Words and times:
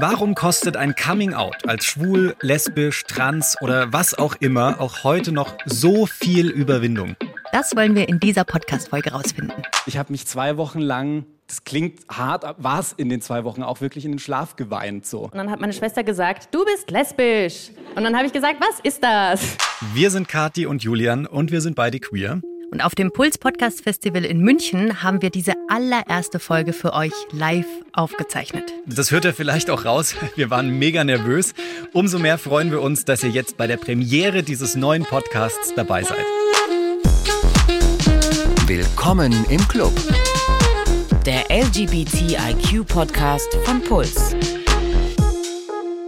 Warum 0.00 0.36
kostet 0.36 0.76
ein 0.76 0.94
Coming 0.94 1.34
Out 1.34 1.68
als 1.68 1.84
schwul, 1.84 2.36
lesbisch, 2.40 3.02
trans 3.02 3.56
oder 3.60 3.92
was 3.92 4.14
auch 4.14 4.36
immer 4.38 4.80
auch 4.80 5.02
heute 5.02 5.32
noch 5.32 5.56
so 5.66 6.06
viel 6.06 6.50
Überwindung? 6.50 7.16
Das 7.50 7.74
wollen 7.74 7.96
wir 7.96 8.08
in 8.08 8.20
dieser 8.20 8.44
Podcast-Folge 8.44 9.10
rausfinden. 9.10 9.60
Ich 9.86 9.98
habe 9.98 10.12
mich 10.12 10.24
zwei 10.24 10.56
Wochen 10.56 10.78
lang 10.78 11.26
das 11.48 11.64
klingt 11.64 12.00
hart, 12.10 12.44
war 12.58 12.78
es 12.78 12.92
in 12.92 13.08
den 13.08 13.22
zwei 13.22 13.42
Wochen 13.42 13.62
auch 13.62 13.80
wirklich 13.80 14.04
in 14.04 14.12
den 14.12 14.18
Schlaf 14.18 14.54
geweint 14.54 15.06
so. 15.06 15.22
Und 15.22 15.34
dann 15.34 15.50
hat 15.50 15.60
meine 15.60 15.72
Schwester 15.72 16.04
gesagt, 16.04 16.54
du 16.54 16.64
bist 16.64 16.90
lesbisch. 16.90 17.70
Und 17.96 18.04
dann 18.04 18.14
habe 18.14 18.26
ich 18.26 18.32
gesagt, 18.34 18.60
was 18.60 18.78
ist 18.80 19.02
das? 19.02 19.56
Wir 19.94 20.10
sind 20.10 20.28
Kati 20.28 20.66
und 20.66 20.84
Julian 20.84 21.26
und 21.26 21.50
wir 21.50 21.62
sind 21.62 21.74
beide 21.74 21.98
queer. 22.00 22.42
Und 22.70 22.82
auf 22.82 22.94
dem 22.94 23.10
Puls 23.12 23.38
Podcast 23.38 23.82
Festival 23.82 24.26
in 24.26 24.40
München 24.40 25.02
haben 25.02 25.22
wir 25.22 25.30
diese 25.30 25.54
allererste 25.68 26.38
Folge 26.38 26.74
für 26.74 26.92
euch 26.92 27.14
live 27.32 27.64
aufgezeichnet. 27.94 28.74
Das 28.86 29.10
hört 29.10 29.24
ihr 29.24 29.32
vielleicht 29.32 29.70
auch 29.70 29.86
raus. 29.86 30.14
Wir 30.36 30.50
waren 30.50 30.78
mega 30.78 31.02
nervös. 31.02 31.54
Umso 31.94 32.18
mehr 32.18 32.36
freuen 32.36 32.70
wir 32.70 32.82
uns, 32.82 33.06
dass 33.06 33.24
ihr 33.24 33.30
jetzt 33.30 33.56
bei 33.56 33.66
der 33.66 33.78
Premiere 33.78 34.42
dieses 34.42 34.76
neuen 34.76 35.04
Podcasts 35.04 35.72
dabei 35.74 36.02
seid. 36.02 36.18
Willkommen 38.66 39.32
im 39.48 39.66
Club. 39.68 39.94
Der 41.24 41.50
LGBTIQ-Podcast 41.50 43.54
von 43.64 43.82
Puls. 43.82 44.36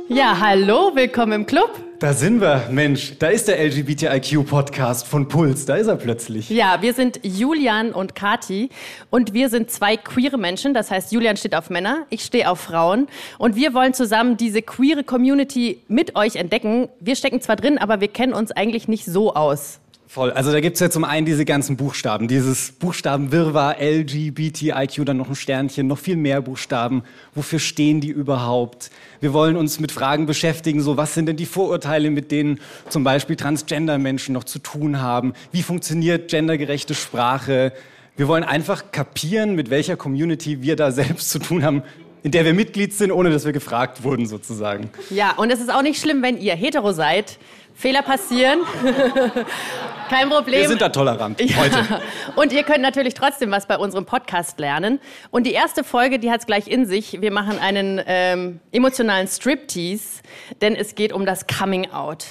Ja, 0.08 0.38
hallo, 0.38 0.92
willkommen 0.94 1.32
im 1.32 1.46
Club. 1.46 1.70
Da 2.00 2.14
sind 2.14 2.40
wir, 2.40 2.66
Mensch. 2.70 3.18
Da 3.18 3.28
ist 3.28 3.46
der 3.46 3.62
LGBTIQ-Podcast 3.62 5.06
von 5.06 5.28
Puls. 5.28 5.66
Da 5.66 5.76
ist 5.76 5.86
er 5.86 5.96
plötzlich. 5.96 6.48
Ja, 6.48 6.80
wir 6.80 6.94
sind 6.94 7.20
Julian 7.22 7.92
und 7.92 8.14
Kati 8.14 8.70
und 9.10 9.34
wir 9.34 9.50
sind 9.50 9.70
zwei 9.70 9.98
queere 9.98 10.38
Menschen. 10.38 10.72
Das 10.72 10.90
heißt, 10.90 11.12
Julian 11.12 11.36
steht 11.36 11.54
auf 11.54 11.68
Männer, 11.68 12.06
ich 12.08 12.24
stehe 12.24 12.48
auf 12.48 12.58
Frauen 12.58 13.06
und 13.36 13.54
wir 13.54 13.74
wollen 13.74 13.92
zusammen 13.92 14.38
diese 14.38 14.62
queere 14.62 15.04
Community 15.04 15.82
mit 15.88 16.16
euch 16.16 16.36
entdecken. 16.36 16.88
Wir 17.00 17.16
stecken 17.16 17.42
zwar 17.42 17.56
drin, 17.56 17.76
aber 17.76 18.00
wir 18.00 18.08
kennen 18.08 18.32
uns 18.32 18.50
eigentlich 18.50 18.88
nicht 18.88 19.04
so 19.04 19.34
aus. 19.34 19.78
Voll. 20.12 20.32
Also 20.32 20.50
da 20.50 20.58
gibt's 20.58 20.80
ja 20.80 20.90
zum 20.90 21.04
einen 21.04 21.24
diese 21.24 21.44
ganzen 21.44 21.76
Buchstaben, 21.76 22.26
dieses 22.26 22.72
Buchstabenwirrwarr, 22.72 23.76
LGBTIQ, 23.80 25.04
dann 25.06 25.18
noch 25.18 25.28
ein 25.28 25.36
Sternchen, 25.36 25.86
noch 25.86 26.00
viel 26.00 26.16
mehr 26.16 26.42
Buchstaben. 26.42 27.04
Wofür 27.32 27.60
stehen 27.60 28.00
die 28.00 28.08
überhaupt? 28.08 28.90
Wir 29.20 29.32
wollen 29.32 29.54
uns 29.54 29.78
mit 29.78 29.92
Fragen 29.92 30.26
beschäftigen, 30.26 30.80
so 30.80 30.96
was 30.96 31.14
sind 31.14 31.26
denn 31.26 31.36
die 31.36 31.46
Vorurteile, 31.46 32.10
mit 32.10 32.32
denen 32.32 32.58
zum 32.88 33.04
Beispiel 33.04 33.36
Transgender-Menschen 33.36 34.32
noch 34.32 34.42
zu 34.42 34.58
tun 34.58 35.00
haben? 35.00 35.32
Wie 35.52 35.62
funktioniert 35.62 36.28
gendergerechte 36.28 36.96
Sprache? 36.96 37.72
Wir 38.16 38.26
wollen 38.26 38.42
einfach 38.42 38.90
kapieren, 38.90 39.54
mit 39.54 39.70
welcher 39.70 39.94
Community 39.94 40.60
wir 40.60 40.74
da 40.74 40.90
selbst 40.90 41.30
zu 41.30 41.38
tun 41.38 41.62
haben, 41.62 41.84
in 42.24 42.32
der 42.32 42.44
wir 42.44 42.52
Mitglied 42.52 42.92
sind, 42.94 43.12
ohne 43.12 43.30
dass 43.30 43.44
wir 43.44 43.52
gefragt 43.52 44.02
wurden, 44.02 44.26
sozusagen. 44.26 44.90
Ja, 45.10 45.34
und 45.36 45.50
es 45.50 45.60
ist 45.60 45.72
auch 45.72 45.82
nicht 45.82 46.00
schlimm, 46.00 46.20
wenn 46.22 46.36
ihr 46.36 46.56
hetero 46.56 46.90
seid. 46.90 47.38
Fehler 47.74 48.02
passieren. 48.02 48.60
Kein 50.08 50.28
Problem. 50.28 50.60
Wir 50.60 50.68
sind 50.68 50.80
da 50.80 50.88
tolerant 50.88 51.40
ja. 51.40 51.56
heute. 51.56 52.02
Und 52.34 52.52
ihr 52.52 52.64
könnt 52.64 52.82
natürlich 52.82 53.14
trotzdem 53.14 53.50
was 53.52 53.66
bei 53.66 53.78
unserem 53.78 54.06
Podcast 54.06 54.58
lernen. 54.58 54.98
Und 55.30 55.46
die 55.46 55.52
erste 55.52 55.84
Folge, 55.84 56.18
die 56.18 56.30
hat 56.30 56.40
es 56.40 56.46
gleich 56.46 56.66
in 56.66 56.84
sich. 56.84 57.20
Wir 57.20 57.30
machen 57.30 57.58
einen 57.58 58.02
ähm, 58.06 58.60
emotionalen 58.72 59.28
Striptease, 59.28 60.22
denn 60.60 60.74
es 60.74 60.96
geht 60.96 61.12
um 61.12 61.26
das 61.26 61.46
Coming 61.46 61.92
Out. 61.92 62.26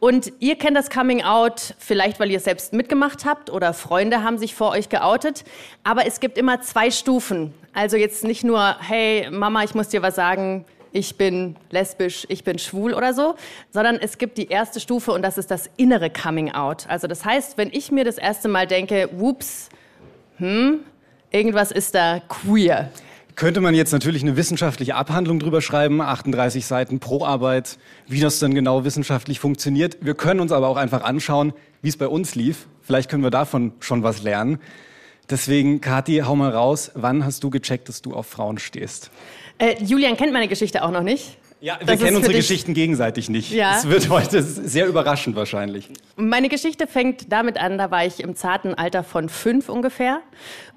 Und 0.00 0.32
ihr 0.40 0.56
kennt 0.56 0.76
das 0.76 0.90
Coming 0.90 1.22
Out 1.22 1.74
vielleicht, 1.78 2.20
weil 2.20 2.30
ihr 2.30 2.38
es 2.38 2.44
selbst 2.44 2.72
mitgemacht 2.72 3.24
habt 3.24 3.48
oder 3.48 3.72
Freunde 3.72 4.22
haben 4.22 4.36
sich 4.36 4.54
vor 4.54 4.70
euch 4.70 4.88
geoutet. 4.88 5.44
Aber 5.82 6.06
es 6.06 6.20
gibt 6.20 6.36
immer 6.36 6.60
zwei 6.60 6.90
Stufen. 6.90 7.54
Also 7.72 7.96
jetzt 7.96 8.24
nicht 8.24 8.44
nur, 8.44 8.76
hey 8.80 9.30
Mama, 9.30 9.62
ich 9.62 9.74
muss 9.74 9.88
dir 9.88 10.02
was 10.02 10.14
sagen, 10.14 10.66
ich 10.94 11.16
bin 11.16 11.56
lesbisch, 11.70 12.24
ich 12.28 12.44
bin 12.44 12.58
schwul 12.58 12.94
oder 12.94 13.12
so, 13.12 13.34
sondern 13.70 13.96
es 13.96 14.16
gibt 14.16 14.38
die 14.38 14.48
erste 14.48 14.78
Stufe 14.78 15.10
und 15.10 15.22
das 15.22 15.36
ist 15.36 15.50
das 15.50 15.68
innere 15.76 16.08
Coming 16.08 16.52
Out. 16.52 16.86
Also 16.88 17.08
das 17.08 17.24
heißt, 17.24 17.58
wenn 17.58 17.68
ich 17.72 17.90
mir 17.90 18.04
das 18.04 18.16
erste 18.16 18.48
Mal 18.48 18.68
denke, 18.68 19.10
whoops, 19.12 19.70
hm, 20.36 20.80
irgendwas 21.32 21.72
ist 21.72 21.96
da 21.96 22.20
queer. 22.28 22.90
Könnte 23.34 23.60
man 23.60 23.74
jetzt 23.74 23.90
natürlich 23.90 24.22
eine 24.22 24.36
wissenschaftliche 24.36 24.94
Abhandlung 24.94 25.40
drüber 25.40 25.60
schreiben, 25.60 26.00
38 26.00 26.64
Seiten 26.64 27.00
pro 27.00 27.24
Arbeit, 27.24 27.76
wie 28.06 28.20
das 28.20 28.38
dann 28.38 28.54
genau 28.54 28.84
wissenschaftlich 28.84 29.40
funktioniert. 29.40 29.98
Wir 30.00 30.14
können 30.14 30.38
uns 30.38 30.52
aber 30.52 30.68
auch 30.68 30.76
einfach 30.76 31.02
anschauen, 31.02 31.52
wie 31.82 31.88
es 31.88 31.96
bei 31.96 32.06
uns 32.06 32.36
lief. 32.36 32.68
Vielleicht 32.82 33.10
können 33.10 33.24
wir 33.24 33.32
davon 33.32 33.72
schon 33.80 34.04
was 34.04 34.22
lernen. 34.22 34.60
Deswegen, 35.28 35.80
Kathi, 35.80 36.18
hau 36.24 36.36
mal 36.36 36.50
raus. 36.50 36.92
Wann 36.94 37.24
hast 37.24 37.42
du 37.42 37.50
gecheckt, 37.50 37.88
dass 37.88 38.02
du 38.02 38.14
auf 38.14 38.26
Frauen 38.26 38.58
stehst? 38.58 39.10
Äh, 39.58 39.82
Julian 39.82 40.16
kennt 40.16 40.32
meine 40.32 40.48
Geschichte 40.48 40.82
auch 40.84 40.90
noch 40.90 41.02
nicht. 41.02 41.38
Ja, 41.60 41.78
wir 41.78 41.86
das 41.86 42.00
kennen 42.00 42.16
unsere 42.16 42.34
Geschichten 42.34 42.74
gegenseitig 42.74 43.30
nicht. 43.30 43.50
Ja. 43.50 43.76
Es 43.78 43.88
wird 43.88 44.10
heute 44.10 44.42
sehr 44.42 44.86
überraschend 44.86 45.34
wahrscheinlich. 45.34 45.88
Meine 46.14 46.50
Geschichte 46.50 46.86
fängt 46.86 47.32
damit 47.32 47.56
an, 47.56 47.78
da 47.78 47.90
war 47.90 48.04
ich 48.04 48.20
im 48.20 48.36
zarten 48.36 48.74
Alter 48.74 49.02
von 49.02 49.30
fünf 49.30 49.70
ungefähr 49.70 50.20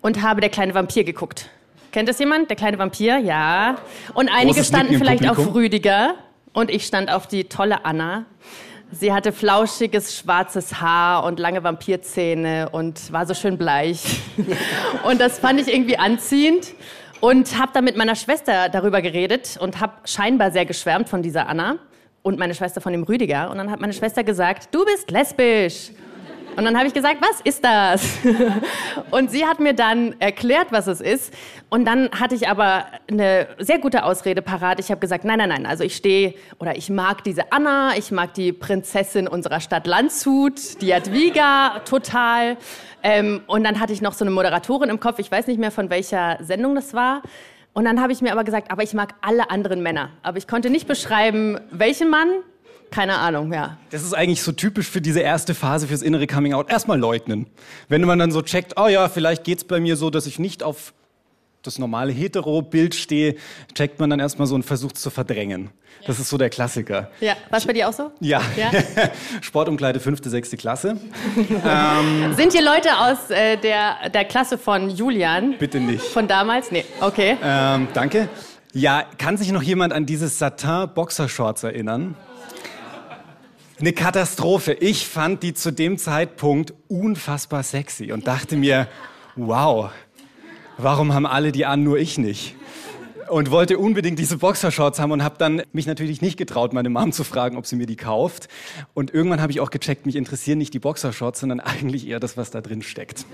und 0.02 0.22
habe 0.22 0.40
Der 0.40 0.50
kleine 0.50 0.74
Vampir 0.74 1.04
geguckt. 1.04 1.50
Kennt 1.92 2.08
das 2.08 2.20
jemand? 2.20 2.50
Der 2.50 2.56
kleine 2.56 2.80
Vampir? 2.80 3.18
Ja. 3.18 3.76
Und 4.14 4.30
einige 4.30 4.54
Großes 4.54 4.68
standen 4.68 4.98
vielleicht 4.98 5.28
auf 5.28 5.54
Rüdiger 5.54 6.16
und 6.54 6.72
ich 6.72 6.86
stand 6.86 7.12
auf 7.12 7.28
die 7.28 7.46
tolle 7.46 7.84
Anna. 7.84 8.26
Sie 8.92 9.12
hatte 9.12 9.34
flauschiges 9.34 10.18
schwarzes 10.18 10.80
Haar 10.80 11.26
und 11.26 11.40
lange 11.40 11.64
Vampirzähne 11.64 12.70
und 12.72 13.12
war 13.12 13.26
so 13.26 13.34
schön 13.34 13.58
bleich. 13.58 14.22
und 15.04 15.20
das 15.20 15.40
fand 15.40 15.60
ich 15.60 15.68
irgendwie 15.68 15.98
anziehend 15.98 16.74
und 17.22 17.58
habe 17.58 17.72
dann 17.74 17.84
mit 17.84 17.98
meiner 17.98 18.16
Schwester 18.16 18.70
darüber 18.70 19.02
geredet 19.02 19.58
und 19.60 19.80
habe 19.80 19.94
scheinbar 20.06 20.52
sehr 20.52 20.66
geschwärmt 20.66 21.10
von 21.10 21.22
dieser 21.22 21.48
Anna 21.48 21.78
und 22.22 22.38
meine 22.38 22.54
Schwester 22.54 22.82
von 22.82 22.92
dem 22.92 23.04
Rüdiger. 23.04 23.50
Und 23.50 23.58
dann 23.58 23.72
hat 23.72 23.80
meine 23.80 23.94
Schwester 23.94 24.24
gesagt, 24.24 24.74
du 24.74 24.86
bist 24.86 25.10
lesbisch. 25.12 25.92
Und 26.58 26.66
dann 26.66 26.76
habe 26.76 26.88
ich 26.88 26.94
gesagt, 26.96 27.18
was 27.22 27.40
ist 27.42 27.64
das? 27.64 28.18
Und 29.12 29.30
sie 29.30 29.46
hat 29.46 29.60
mir 29.60 29.74
dann 29.74 30.16
erklärt, 30.20 30.72
was 30.72 30.88
es 30.88 31.02
ist. 31.02 31.32
Und 31.70 31.86
dann 31.86 32.10
hatte 32.10 32.34
ich 32.34 32.50
aber 32.50 32.86
eine 33.08 33.48
sehr 33.60 33.78
gute 33.78 34.04
Ausrede 34.04 34.42
parat. 34.42 34.80
Ich 34.80 34.90
habe 34.90 35.00
gesagt, 35.00 35.24
nein, 35.24 35.38
nein, 35.38 35.50
nein. 35.50 35.66
Also 35.68 35.84
ich 35.84 35.96
stehe 35.96 36.34
oder 36.58 36.76
ich 36.76 36.90
mag 36.90 37.24
diese 37.24 37.52
Anna, 37.52 37.96
ich 37.96 38.10
mag 38.10 38.34
die 38.34 38.54
Prinzessin 38.54 39.28
unserer 39.28 39.60
Stadt 39.60 39.86
Landshut, 39.86 40.82
die 40.82 40.88
Jadwiga 40.88 41.82
total. 41.86 42.58
Ähm, 43.04 43.42
und 43.46 43.64
dann 43.64 43.80
hatte 43.80 43.94
ich 43.94 44.02
noch 44.02 44.14
so 44.14 44.26
eine 44.26 44.32
Moderatorin 44.32 44.90
im 44.90 45.00
Kopf. 45.00 45.20
Ich 45.20 45.32
weiß 45.32 45.46
nicht 45.46 45.60
mehr, 45.60 45.70
von 45.70 45.92
welcher 45.92 46.40
Sendung 46.42 46.74
das 46.74 46.96
war. 46.96 47.22
Und 47.74 47.86
dann 47.86 48.02
habe 48.02 48.12
ich 48.12 48.24
mir 48.24 48.32
aber 48.32 48.44
gesagt, 48.44 48.72
aber 48.72 48.82
ich 48.82 48.96
mag 48.96 49.14
alle 49.22 49.52
anderen 49.52 49.84
Männer. 49.84 50.10
Aber 50.24 50.40
ich 50.40 50.48
konnte 50.48 50.72
nicht 50.72 50.88
beschreiben, 50.88 51.60
welchen 51.70 52.10
Mann, 52.10 52.30
keine 52.92 53.18
Ahnung, 53.18 53.52
ja. 53.54 53.78
Das 53.90 54.04
ist 54.04 54.14
eigentlich 54.14 54.42
so 54.42 54.52
typisch 54.52 54.88
für 54.88 55.02
diese 55.02 55.20
erste 55.20 55.54
Phase 55.54 55.88
fürs 55.88 56.02
innere 56.02 56.28
Coming 56.28 56.54
Out. 56.54 56.70
Erstmal 56.70 57.00
leugnen. 57.00 57.48
Wenn 57.90 58.02
man 58.02 58.20
dann 58.20 58.32
so 58.32 58.42
checkt, 58.42 58.80
oh 58.80 58.88
ja, 58.88 59.10
vielleicht 59.10 59.44
geht 59.44 59.60
es 59.60 59.64
bei 59.64 59.80
mir 59.80 59.96
so, 59.98 60.10
dass 60.10 60.26
ich 60.26 60.40
nicht 60.40 60.64
auf 60.64 60.94
das 61.68 61.80
normale 61.80 62.12
Hetero-Bild 62.12 62.96
stehe, 62.96 63.36
checkt 63.74 64.00
man 64.00 64.10
dann 64.10 64.20
erstmal 64.20 64.48
so 64.48 64.56
und 64.56 64.64
versucht 64.64 64.98
zu 64.98 65.10
verdrängen. 65.10 65.70
Ja. 66.02 66.08
Das 66.08 66.20
ist 66.20 66.30
so 66.30 66.38
der 66.38 66.50
Klassiker. 66.50 67.12
Ja, 67.20 67.36
war 67.50 67.60
bei 67.62 67.74
dir 67.74 67.90
auch 67.90 67.94
so? 67.94 68.12
Ja. 68.20 68.42
ja? 68.56 68.72
Sportumkleide 69.42 70.00
fünfte, 70.00 70.30
sechste 70.30 70.56
Klasse. 70.58 70.98
ähm, 71.66 72.34
Sind 72.36 72.54
hier 72.54 72.64
Leute 72.64 72.98
aus 72.98 73.30
äh, 73.30 73.58
der, 73.58 74.10
der 74.10 74.26
Klasse 74.26 74.58
von 74.58 74.90
Julian? 74.90 75.58
Bitte 75.58 75.80
nicht. 75.80 76.04
Von 76.04 76.28
damals? 76.28 76.72
Nee, 76.72 76.86
okay. 77.02 77.38
Ähm, 77.44 77.88
danke. 77.94 78.30
Ja, 78.74 79.04
kann 79.18 79.38
sich 79.38 79.52
noch 79.52 79.64
jemand 79.64 79.92
an 79.92 80.06
dieses 80.06 80.40
Satin-Boxershorts 80.40 81.64
erinnern? 81.64 82.16
Eine 83.80 83.94
Katastrophe. 83.94 84.74
Ich 84.74 85.08
fand 85.08 85.44
die 85.44 85.54
zu 85.54 85.72
dem 85.72 86.00
Zeitpunkt 86.00 86.74
unfassbar 86.88 87.62
sexy 87.62 88.12
und 88.12 88.26
dachte 88.26 88.58
mir, 88.58 88.88
wow, 89.36 89.92
warum 90.78 91.14
haben 91.14 91.28
alle 91.28 91.52
die 91.52 91.68
an, 91.68 91.84
nur 91.84 92.00
ich 92.00 92.18
nicht? 92.18 92.56
und 93.30 93.52
wollte 93.52 93.78
unbedingt 93.78 94.20
diese 94.20 94.38
Boxershorts 94.38 95.00
haben 95.00 95.12
und 95.12 95.22
habe 95.22 95.36
dann 95.38 95.62
mich 95.74 95.86
natürlich 95.86 96.22
nicht 96.22 96.38
getraut, 96.38 96.72
meine 96.72 96.90
Mom 96.90 97.12
zu 97.12 97.26
fragen, 97.26 97.58
ob 97.58 97.66
sie 97.66 97.76
mir 97.76 97.86
die 97.86 97.98
kauft. 97.98 98.48
Und 98.94 99.14
irgendwann 99.14 99.42
habe 99.42 99.52
ich 99.52 99.60
auch 99.60 99.70
gecheckt, 99.70 100.06
mich 100.06 100.16
interessieren 100.16 100.58
nicht 100.58 100.74
die 100.74 100.80
Boxershorts, 100.80 101.42
sondern 101.42 101.60
eigentlich 101.60 102.08
eher 102.08 102.22
das, 102.22 102.38
was 102.38 102.52
da 102.52 102.62
drin 102.62 102.82
steckt. 102.82 103.26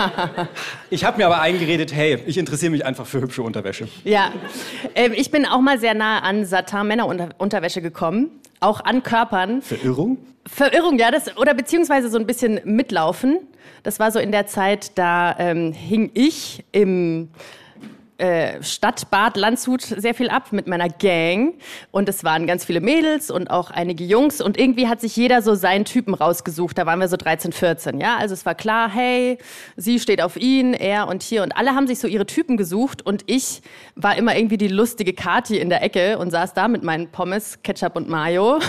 ich 0.90 1.04
habe 1.04 1.18
mir 1.18 1.26
aber 1.26 1.40
eingeredet, 1.40 1.94
hey, 1.94 2.18
ich 2.26 2.36
interessiere 2.36 2.70
mich 2.70 2.84
einfach 2.84 3.06
für 3.06 3.20
hübsche 3.20 3.42
Unterwäsche. 3.42 3.86
Ja, 4.02 4.32
ähm, 4.96 5.12
ich 5.14 5.30
bin 5.30 5.46
auch 5.46 5.60
mal 5.60 5.78
sehr 5.78 5.94
nah 5.94 6.18
an 6.18 6.44
Satin-Männer-Unterwäsche 6.44 7.82
gekommen, 7.82 8.30
auch 8.60 8.84
an 8.84 9.02
Körpern. 9.02 9.62
Verirrung? 9.62 10.18
Verirrung, 10.46 10.98
ja, 10.98 11.10
das, 11.10 11.36
oder 11.36 11.54
beziehungsweise 11.54 12.08
so 12.08 12.18
ein 12.18 12.26
bisschen 12.26 12.60
mitlaufen. 12.64 13.38
Das 13.82 13.98
war 13.98 14.10
so 14.10 14.18
in 14.18 14.32
der 14.32 14.46
Zeit, 14.46 14.96
da 14.98 15.36
ähm, 15.38 15.72
hing 15.72 16.10
ich 16.14 16.64
im 16.72 17.28
äh, 18.18 18.62
Stadtbad 18.62 19.36
Landshut 19.36 19.82
sehr 19.82 20.14
viel 20.14 20.30
ab 20.30 20.52
mit 20.52 20.66
meiner 20.66 20.88
Gang 20.88 21.54
und 21.90 22.08
es 22.08 22.24
waren 22.24 22.46
ganz 22.46 22.64
viele 22.64 22.80
Mädels 22.80 23.30
und 23.30 23.50
auch 23.50 23.70
einige 23.70 24.04
Jungs 24.04 24.40
und 24.40 24.58
irgendwie 24.58 24.88
hat 24.88 25.00
sich 25.00 25.16
jeder 25.16 25.42
so 25.42 25.54
seinen 25.54 25.84
Typen 25.84 26.14
rausgesucht. 26.14 26.78
Da 26.78 26.86
waren 26.86 26.98
wir 26.98 27.08
so 27.08 27.16
13, 27.16 27.52
14, 27.52 28.00
ja. 28.00 28.16
Also 28.16 28.32
es 28.32 28.46
war 28.46 28.54
klar, 28.54 28.90
hey, 28.90 29.38
sie 29.76 30.00
steht 30.00 30.22
auf 30.22 30.36
ihn, 30.36 30.72
er 30.72 31.08
und 31.08 31.22
hier 31.22 31.42
und 31.42 31.56
alle 31.56 31.74
haben 31.74 31.86
sich 31.86 31.98
so 31.98 32.08
ihre 32.08 32.26
Typen 32.26 32.56
gesucht 32.56 33.04
und 33.04 33.22
ich 33.26 33.60
war 33.94 34.16
immer 34.16 34.36
irgendwie 34.36 34.58
die 34.58 34.68
lustige 34.68 35.12
Kati 35.12 35.58
in 35.58 35.68
der 35.68 35.82
Ecke 35.82 36.18
und 36.18 36.30
saß 36.30 36.54
da 36.54 36.68
mit 36.68 36.82
meinen 36.82 37.08
Pommes, 37.08 37.62
Ketchup 37.62 37.96
und 37.96 38.08
Mayo 38.08 38.60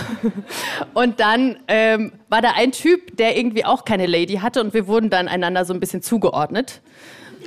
und 0.94 1.20
dann 1.20 1.58
ähm, 1.68 2.12
war 2.28 2.42
da 2.42 2.52
ein 2.56 2.72
Typ, 2.72 3.16
der 3.16 3.36
irgendwie 3.38 3.64
auch 3.64 3.84
keine 3.84 4.06
Lady 4.06 4.34
hatte 4.34 4.60
und 4.60 4.74
wir 4.74 4.86
wurden 4.86 5.10
dann 5.10 5.28
einander 5.28 5.64
so 5.64 5.72
ein 5.72 5.80
bisschen 5.80 6.02
zugeordnet. 6.02 6.82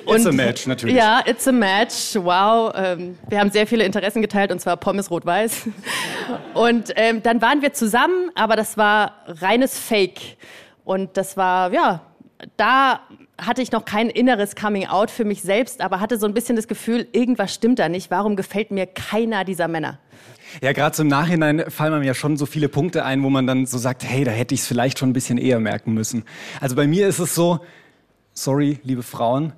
It's 0.07 0.25
a 0.25 0.31
match, 0.31 0.67
natürlich. 0.67 0.95
Ja, 0.95 1.21
it's 1.25 1.47
a 1.47 1.51
match. 1.51 2.15
Wow. 2.15 2.73
Ähm, 2.75 3.17
wir 3.29 3.39
haben 3.39 3.51
sehr 3.51 3.67
viele 3.67 3.83
Interessen 3.85 4.21
geteilt 4.21 4.51
und 4.51 4.59
zwar 4.59 4.77
Pommes 4.77 5.09
rot-weiß. 5.11 5.69
Und 6.53 6.91
ähm, 6.95 7.23
dann 7.23 7.41
waren 7.41 7.61
wir 7.61 7.73
zusammen, 7.73 8.31
aber 8.35 8.55
das 8.55 8.77
war 8.77 9.15
reines 9.27 9.77
Fake. 9.77 10.37
Und 10.83 11.17
das 11.17 11.37
war, 11.37 11.73
ja, 11.73 12.01
da 12.57 13.01
hatte 13.37 13.61
ich 13.61 13.71
noch 13.71 13.85
kein 13.85 14.09
inneres 14.09 14.55
Coming-out 14.55 15.11
für 15.11 15.25
mich 15.25 15.41
selbst, 15.41 15.81
aber 15.81 15.99
hatte 15.99 16.17
so 16.17 16.27
ein 16.27 16.33
bisschen 16.33 16.55
das 16.55 16.67
Gefühl, 16.67 17.07
irgendwas 17.11 17.53
stimmt 17.53 17.79
da 17.79 17.89
nicht. 17.89 18.11
Warum 18.11 18.35
gefällt 18.35 18.71
mir 18.71 18.85
keiner 18.85 19.43
dieser 19.43 19.67
Männer? 19.67 19.99
Ja, 20.61 20.73
gerade 20.73 20.95
zum 20.95 21.07
Nachhinein 21.07 21.63
fallen 21.69 21.97
mir 21.99 22.05
ja 22.05 22.13
schon 22.13 22.37
so 22.37 22.45
viele 22.45 22.67
Punkte 22.67 23.05
ein, 23.05 23.23
wo 23.23 23.29
man 23.29 23.47
dann 23.47 23.65
so 23.65 23.77
sagt, 23.77 24.03
hey, 24.03 24.23
da 24.23 24.31
hätte 24.31 24.53
ich 24.53 24.61
es 24.61 24.67
vielleicht 24.67 24.99
schon 24.99 25.09
ein 25.09 25.13
bisschen 25.13 25.37
eher 25.37 25.59
merken 25.59 25.93
müssen. 25.93 26.23
Also 26.59 26.75
bei 26.75 26.87
mir 26.87 27.07
ist 27.07 27.19
es 27.19 27.33
so, 27.33 27.59
sorry, 28.33 28.79
liebe 28.83 29.01
Frauen, 29.03 29.53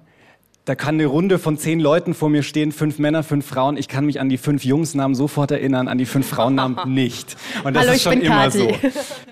da 0.65 0.75
kann 0.75 0.95
eine 0.95 1.07
Runde 1.07 1.39
von 1.39 1.57
zehn 1.57 1.79
Leuten 1.81 2.13
vor 2.13 2.29
mir 2.29 2.41
stehen, 2.41 2.71
fünf 2.71 2.97
Männer, 2.97 3.23
fünf 3.23 3.45
Frauen. 3.45 3.75
Ich 3.75 3.89
kann 3.89 4.05
mich 4.05 4.21
an 4.21 4.29
die 4.29 4.37
fünf 4.37 4.63
Jungsnamen 4.63 5.13
sofort 5.13 5.51
erinnern, 5.51 5.89
an 5.89 5.97
die 5.97 6.05
fünf 6.05 6.27
Frauennamen 6.27 6.77
nicht. 6.93 7.35
Und 7.65 7.75
das 7.75 7.83
Hallo, 7.83 7.93
ist 7.93 8.03
schon 8.03 8.21
immer 8.21 8.49
Kati. 8.49 8.57
so. 8.59 8.77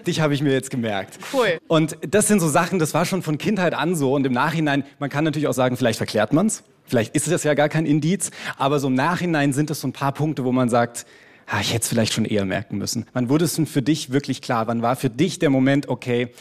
Dich 0.05 0.19
habe 0.19 0.33
ich 0.33 0.41
mir 0.41 0.51
jetzt 0.51 0.69
gemerkt. 0.69 1.19
Cool. 1.33 1.57
Und 1.69 1.97
das 2.01 2.27
sind 2.27 2.41
so 2.41 2.49
Sachen, 2.49 2.79
das 2.79 2.93
war 2.93 3.05
schon 3.05 3.21
von 3.21 3.37
Kindheit 3.37 3.73
an 3.73 3.95
so. 3.95 4.13
Und 4.13 4.25
im 4.25 4.33
Nachhinein, 4.33 4.83
man 4.99 5.09
kann 5.09 5.23
natürlich 5.23 5.47
auch 5.47 5.53
sagen, 5.53 5.77
vielleicht 5.77 5.97
verklärt 5.97 6.33
man's. 6.33 6.63
Vielleicht 6.85 7.15
ist 7.15 7.31
das 7.31 7.43
ja 7.45 7.53
gar 7.53 7.69
kein 7.69 7.85
Indiz. 7.85 8.31
Aber 8.57 8.79
so 8.79 8.87
im 8.87 8.95
Nachhinein 8.95 9.53
sind 9.53 9.69
das 9.69 9.79
so 9.79 9.87
ein 9.87 9.93
paar 9.93 10.11
Punkte, 10.11 10.43
wo 10.43 10.51
man 10.51 10.67
sagt, 10.67 11.05
ah, 11.47 11.61
ich 11.61 11.73
hätte 11.73 11.83
es 11.83 11.87
vielleicht 11.87 12.11
schon 12.11 12.25
eher 12.25 12.43
merken 12.43 12.77
müssen. 12.77 13.05
Wann 13.13 13.29
wurde 13.29 13.45
es 13.45 13.55
denn 13.55 13.67
für 13.67 13.81
dich 13.81 14.11
wirklich 14.11 14.41
klar? 14.41 14.67
Wann 14.67 14.81
war 14.81 14.97
für 14.97 15.09
dich 15.09 15.39
der 15.39 15.49
Moment, 15.49 15.87
okay, 15.87 16.33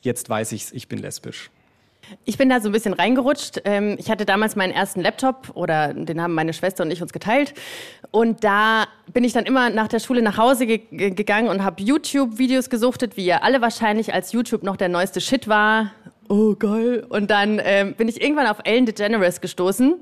jetzt 0.00 0.28
weiß 0.28 0.52
ich's, 0.52 0.70
ich 0.70 0.86
bin 0.86 1.00
lesbisch? 1.00 1.50
Ich 2.24 2.38
bin 2.38 2.48
da 2.48 2.60
so 2.60 2.68
ein 2.68 2.72
bisschen 2.72 2.92
reingerutscht. 2.92 3.62
Ähm, 3.64 3.96
ich 3.98 4.10
hatte 4.10 4.24
damals 4.24 4.56
meinen 4.56 4.72
ersten 4.72 5.00
Laptop 5.00 5.50
oder 5.54 5.94
den 5.94 6.20
haben 6.22 6.34
meine 6.34 6.52
Schwester 6.52 6.84
und 6.84 6.90
ich 6.90 7.02
uns 7.02 7.12
geteilt. 7.12 7.54
Und 8.10 8.44
da 8.44 8.86
bin 9.12 9.24
ich 9.24 9.32
dann 9.32 9.44
immer 9.44 9.70
nach 9.70 9.88
der 9.88 10.00
Schule 10.00 10.22
nach 10.22 10.38
Hause 10.38 10.66
ge 10.66 10.78
gegangen 10.88 11.48
und 11.48 11.64
habe 11.64 11.82
YouTube-Videos 11.82 12.70
gesuchtet, 12.70 13.16
wie 13.16 13.26
ihr 13.26 13.42
alle 13.42 13.60
wahrscheinlich, 13.60 14.14
als 14.14 14.32
YouTube 14.32 14.62
noch 14.62 14.76
der 14.76 14.88
neueste 14.88 15.20
Shit 15.20 15.48
war. 15.48 15.92
Oh, 16.28 16.54
geil. 16.54 17.06
Und 17.08 17.30
dann 17.30 17.60
ähm, 17.62 17.94
bin 17.94 18.08
ich 18.08 18.20
irgendwann 18.20 18.46
auf 18.46 18.58
Ellen 18.64 18.86
DeGeneres 18.86 19.40
gestoßen. 19.40 19.94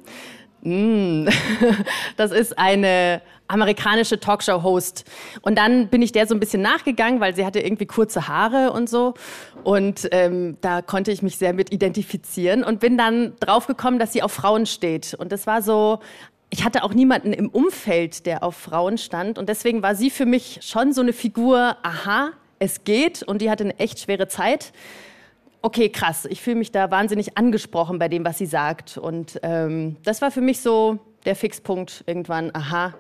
Mm. 0.62 1.29
Das 2.17 2.32
ist 2.32 2.59
eine 2.59 3.20
amerikanische 3.49 4.19
Talkshow-Host. 4.19 5.05
Und 5.43 5.56
dann 5.56 5.88
bin 5.88 6.02
ich 6.02 6.12
der 6.12 6.26
so 6.26 6.35
ein 6.35 6.41
bisschen 6.41 6.62
nachgegangen, 6.62 7.20
weil 7.20 7.35
sie 7.37 7.44
hatte 7.44 7.61
irgendwie 7.61 7.87
kurze 7.87 8.26
Haare 8.29 8.73
und 8.73 8.88
so. 8.88 9.14
Und 9.66 10.06
ähm, 10.12 10.58
da 10.60 10.80
konnte 10.80 11.10
ich 11.10 11.22
mich 11.22 11.38
sehr 11.38 11.52
mit 11.52 11.72
identifizieren 11.72 12.62
und 12.62 12.78
bin 12.78 12.96
dann 12.96 13.32
draufgekommen, 13.40 13.98
dass 13.98 14.12
sie 14.12 14.22
auf 14.22 14.30
Frauen 14.30 14.64
steht. 14.64 15.14
Und 15.14 15.32
das 15.32 15.48
war 15.48 15.60
so, 15.60 15.98
ich 16.50 16.64
hatte 16.64 16.84
auch 16.84 16.94
niemanden 16.94 17.32
im 17.32 17.48
Umfeld, 17.48 18.26
der 18.26 18.44
auf 18.44 18.54
Frauen 18.54 18.96
stand. 18.96 19.38
Und 19.38 19.48
deswegen 19.48 19.82
war 19.82 19.96
sie 19.96 20.10
für 20.10 20.24
mich 20.24 20.60
schon 20.62 20.92
so 20.92 21.00
eine 21.00 21.12
Figur, 21.12 21.76
aha, 21.82 22.30
es 22.60 22.84
geht. 22.84 23.24
Und 23.24 23.42
die 23.42 23.50
hatte 23.50 23.64
eine 23.64 23.76
echt 23.80 23.98
schwere 23.98 24.28
Zeit. 24.28 24.72
Okay, 25.62 25.88
krass. 25.88 26.26
Ich 26.26 26.42
fühle 26.42 26.58
mich 26.58 26.70
da 26.70 26.92
wahnsinnig 26.92 27.36
angesprochen 27.36 27.98
bei 27.98 28.06
dem, 28.06 28.24
was 28.24 28.38
sie 28.38 28.46
sagt. 28.46 28.98
Und 28.98 29.40
ähm, 29.42 29.96
das 30.04 30.22
war 30.22 30.30
für 30.30 30.42
mich 30.42 30.60
so 30.60 31.00
der 31.24 31.34
Fixpunkt 31.34 32.04
irgendwann. 32.06 32.52
Aha, 32.54 32.94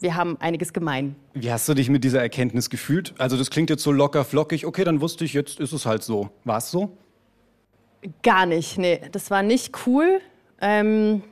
wir 0.00 0.14
haben 0.14 0.36
einiges 0.40 0.72
gemein. 0.72 1.16
Wie 1.34 1.50
hast 1.50 1.68
du 1.68 1.74
dich 1.74 1.88
mit 1.90 2.04
dieser 2.04 2.20
Erkenntnis 2.20 2.70
gefühlt? 2.70 3.14
Also 3.18 3.36
das 3.36 3.50
klingt 3.50 3.70
jetzt 3.70 3.82
so 3.82 3.92
locker 3.92 4.24
flockig. 4.24 4.66
Okay, 4.66 4.84
dann 4.84 5.00
wusste 5.00 5.24
ich, 5.24 5.34
jetzt 5.34 5.60
ist 5.60 5.72
es 5.72 5.86
halt 5.86 6.02
so. 6.02 6.30
War 6.44 6.58
es 6.58 6.70
so? 6.70 6.96
Gar 8.22 8.46
nicht, 8.46 8.78
nee. 8.78 9.00
Das 9.12 9.30
war 9.30 9.42
nicht 9.42 9.86
cool. 9.86 10.20
Ähm, 10.60 11.22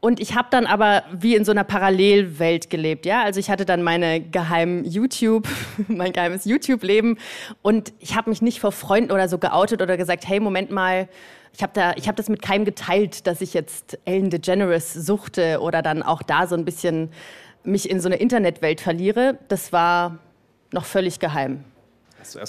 und 0.00 0.18
ich 0.18 0.34
habe 0.34 0.48
dann 0.50 0.66
aber 0.66 1.04
wie 1.12 1.36
in 1.36 1.44
so 1.44 1.52
einer 1.52 1.62
Parallelwelt 1.62 2.70
gelebt, 2.70 3.04
ja. 3.04 3.22
Also 3.22 3.38
ich 3.38 3.50
hatte 3.50 3.66
dann 3.66 3.82
meine 3.82 4.20
geheimen 4.20 4.84
YouTube, 4.84 5.46
mein 5.88 6.12
geheimes 6.12 6.46
YouTube-Leben 6.46 7.18
und 7.62 7.92
ich 7.98 8.16
habe 8.16 8.30
mich 8.30 8.40
nicht 8.40 8.60
vor 8.60 8.72
Freunden 8.72 9.12
oder 9.12 9.28
so 9.28 9.38
geoutet 9.38 9.82
oder 9.82 9.96
gesagt, 9.96 10.26
hey, 10.26 10.40
Moment 10.40 10.70
mal, 10.70 11.08
ich 11.52 11.62
habe 11.62 11.72
da, 11.74 11.92
ich 11.96 12.06
habe 12.06 12.16
das 12.16 12.28
mit 12.28 12.40
keinem 12.40 12.64
geteilt, 12.64 13.26
dass 13.26 13.40
ich 13.40 13.52
jetzt 13.54 13.98
Ellen 14.04 14.30
DeGeneres 14.30 14.94
suchte 14.94 15.60
oder 15.60 15.82
dann 15.82 16.02
auch 16.02 16.22
da 16.22 16.46
so 16.46 16.54
ein 16.54 16.64
bisschen 16.64 17.10
mich 17.64 17.90
in 17.90 18.00
so 18.00 18.08
eine 18.08 18.16
Internetwelt 18.16 18.80
verliere, 18.80 19.38
das 19.48 19.72
war 19.72 20.18
noch 20.72 20.84
völlig 20.84 21.18
geheim. 21.18 21.64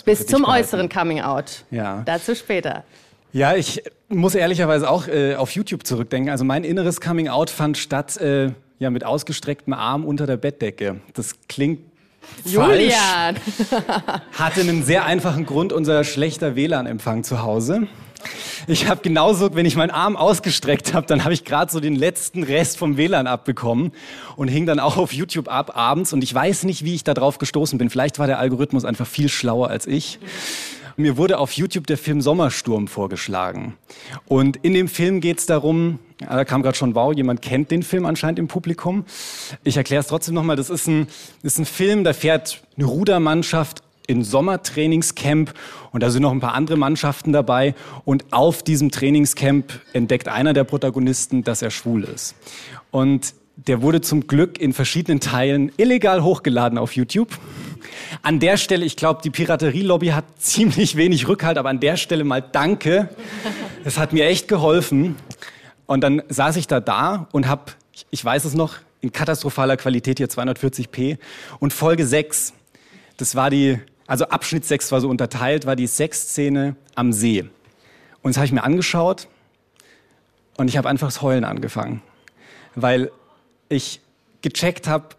Bis 0.05 0.25
zum 0.25 0.43
behalten. 0.43 0.65
äußeren 0.65 0.89
Coming 0.89 1.21
Out. 1.21 1.63
Ja. 1.71 2.03
Dazu 2.05 2.35
später. 2.35 2.83
Ja, 3.33 3.55
ich 3.55 3.81
muss 4.09 4.35
ehrlicherweise 4.35 4.89
auch 4.89 5.07
äh, 5.07 5.35
auf 5.35 5.51
YouTube 5.51 5.85
zurückdenken. 5.85 6.29
Also 6.29 6.43
mein 6.43 6.63
inneres 6.65 6.99
Coming 6.99 7.29
Out 7.29 7.49
fand 7.49 7.77
statt 7.77 8.17
äh, 8.17 8.51
ja, 8.79 8.89
mit 8.89 9.05
ausgestrecktem 9.05 9.73
Arm 9.73 10.03
unter 10.03 10.27
der 10.27 10.37
Bettdecke. 10.37 10.99
Das 11.13 11.35
klingt 11.47 11.79
Julian. 12.43 13.37
falsch. 13.37 13.81
Hatte 14.33 14.61
einen 14.61 14.83
sehr 14.83 15.05
einfachen 15.05 15.45
Grund, 15.45 15.71
unser 15.71 16.03
schlechter 16.03 16.55
WLAN-Empfang 16.55 17.23
zu 17.23 17.41
Hause. 17.41 17.87
Ich 18.68 18.88
habe 18.88 19.01
genauso, 19.01 19.56
wenn 19.56 19.65
ich 19.65 19.75
meinen 19.75 19.91
Arm 19.91 20.15
ausgestreckt 20.15 20.94
habe, 20.94 21.07
dann 21.07 21.23
habe 21.23 21.33
ich 21.33 21.45
gerade 21.45 21.71
so 21.71 21.79
den 21.79 21.95
letzten 21.95 22.44
Rest 22.44 22.77
vom 22.77 22.97
WLAN 22.97 23.27
abbekommen 23.27 23.91
und 24.35 24.47
hing 24.47 24.65
dann 24.65 24.79
auch 24.79 24.97
auf 24.97 25.13
YouTube 25.13 25.47
ab 25.47 25.75
abends. 25.75 26.13
Und 26.13 26.23
ich 26.23 26.33
weiß 26.33 26.63
nicht, 26.63 26.83
wie 26.85 26.95
ich 26.95 27.03
da 27.03 27.13
drauf 27.13 27.38
gestoßen 27.38 27.77
bin. 27.77 27.89
Vielleicht 27.89 28.19
war 28.19 28.27
der 28.27 28.39
Algorithmus 28.39 28.85
einfach 28.85 29.07
viel 29.07 29.29
schlauer 29.29 29.69
als 29.69 29.88
ich. 29.88 30.19
Mir 30.97 31.18
wurde 31.18 31.39
auf 31.39 31.53
YouTube 31.53 31.88
der 31.88 31.97
Film 31.97 32.21
Sommersturm 32.21 32.88
vorgeschlagen. 32.88 33.75
Und 34.27 34.57
in 34.57 34.74
dem 34.74 34.88
Film 34.88 35.21
geht 35.21 35.39
es 35.39 35.45
darum, 35.45 36.00
da 36.19 36.45
kam 36.45 36.62
gerade 36.62 36.77
schon 36.77 36.95
Wow, 36.95 37.13
jemand 37.13 37.41
kennt 37.41 37.71
den 37.71 37.81
Film 37.81 38.06
anscheinend 38.06 38.39
im 38.39 38.47
Publikum. 38.47 39.06
Ich 39.63 39.77
erkläre 39.77 40.01
es 40.01 40.07
trotzdem 40.07 40.35
nochmal, 40.35 40.56
das 40.56 40.69
ist 40.69 40.88
ein, 40.88 41.07
ist 41.44 41.57
ein 41.57 41.65
Film, 41.65 42.03
da 42.03 42.13
fährt 42.13 42.62
eine 42.77 42.85
Rudermannschaft 42.85 43.81
in 44.07 44.24
Sommertrainingscamp 44.24 45.53
und 45.92 46.03
da 46.03 46.09
sind 46.09 46.21
noch 46.21 46.31
ein 46.31 46.39
paar 46.39 46.53
andere 46.53 46.77
Mannschaften 46.77 47.33
dabei 47.33 47.75
und 48.06 48.25
auf 48.31 48.63
diesem 48.63 48.92
Trainingscamp 48.92 49.80
entdeckt 49.94 50.27
einer 50.27 50.53
der 50.53 50.63
Protagonisten, 50.63 51.44
dass 51.44 51.62
er 51.62 51.71
schwul 51.71 52.03
ist. 52.03 52.36
Und 52.92 53.33
der 53.68 53.81
wurde 53.81 54.01
zum 54.01 54.27
Glück 54.27 54.59
in 54.59 54.74
verschiedenen 54.74 55.19
Teilen 55.19 55.72
illegal 55.77 56.24
hochgeladen 56.24 56.77
auf 56.77 56.96
YouTube. 56.96 57.29
An 58.22 58.39
der 58.39 58.58
Stelle, 58.58 58.86
ich 58.86 58.96
glaube, 58.96 59.22
die 59.24 59.29
Piraterie-Lobby 59.29 60.08
hat 60.08 60.25
ziemlich 60.38 60.96
wenig 60.96 61.27
Rückhalt, 61.27 61.58
aber 61.58 61.70
an 61.70 61.79
der 61.79 61.98
Stelle 61.98 62.24
mal 62.24 62.41
danke. 62.41 63.10
Es 63.84 63.98
hat 63.98 64.13
mir 64.13 64.25
echt 64.25 64.48
geholfen. 64.48 65.15
Und 65.86 66.01
dann 66.01 66.22
saß 66.29 66.55
ich 66.55 66.67
da 66.67 66.79
da 66.79 67.27
und 67.31 67.48
habe, 67.48 67.74
ich 68.10 68.24
weiß 68.24 68.46
es 68.46 68.53
noch, 68.53 68.77
in 69.01 69.12
katastrophaler 69.12 69.77
Qualität 69.77 70.20
hier 70.20 70.27
240p 70.27 71.17
und 71.60 71.74
Folge 71.74 72.05
6. 72.05 72.53
Das 73.17 73.36
war 73.36 73.50
die 73.50 73.79
also 74.12 74.25
Abschnitt 74.25 74.65
6 74.65 74.91
war 74.91 75.00
so 75.00 75.08
unterteilt, 75.08 75.65
war 75.65 75.77
die 75.77 75.88
Sexszene 75.88 76.75
am 76.96 77.13
See. 77.13 77.46
Und 78.22 78.32
das 78.32 78.36
habe 78.36 78.46
ich 78.46 78.51
mir 78.51 78.65
angeschaut 78.65 79.30
und 80.58 80.68
ich 80.68 80.75
habe 80.75 80.89
einfach 80.89 81.08
das 81.08 81.22
Heulen 81.22 81.46
angefangen, 81.46 82.01
weil 82.75 83.10
ich 83.70 84.01
gecheckt 84.41 84.89
habe, 84.89 85.15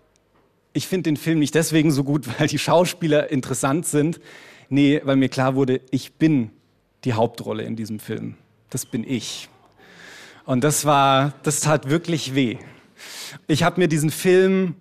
ich 0.75 0.89
finde 0.89 1.05
den 1.05 1.17
Film 1.17 1.39
nicht 1.39 1.55
deswegen 1.55 1.91
so 1.91 2.05
gut, 2.05 2.29
weil 2.39 2.49
die 2.49 2.59
Schauspieler 2.59 3.31
interessant 3.31 3.87
sind, 3.87 4.21
nee, 4.69 5.01
weil 5.05 5.17
mir 5.17 5.31
klar 5.31 5.55
wurde, 5.55 5.81
ich 5.91 6.13
bin 6.13 6.51
die 7.05 7.15
Hauptrolle 7.15 7.63
in 7.63 7.77
diesem 7.77 7.99
Film. 7.99 8.35
Das 8.69 8.85
bin 8.85 9.09
ich. 9.09 9.49
Und 10.45 10.65
das 10.65 10.85
war, 10.85 11.33
das 11.45 11.61
tat 11.61 11.89
wirklich 11.89 12.35
weh. 12.35 12.59
Ich 13.47 13.63
habe 13.63 13.81
mir 13.81 13.89
diesen 13.89 14.11
Film 14.11 14.75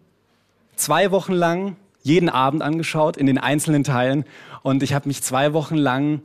zwei 0.76 1.12
Wochen 1.12 1.32
lang 1.32 1.78
jeden 2.02 2.30
Abend 2.30 2.62
angeschaut 2.62 3.18
in 3.18 3.26
den 3.26 3.38
einzelnen 3.38 3.84
Teilen. 3.84 4.26
Und 4.64 4.84
ich 4.84 4.94
habe 4.94 5.08
mich 5.08 5.22
zwei 5.22 5.54
Wochen 5.54 5.76
lang 5.76 6.22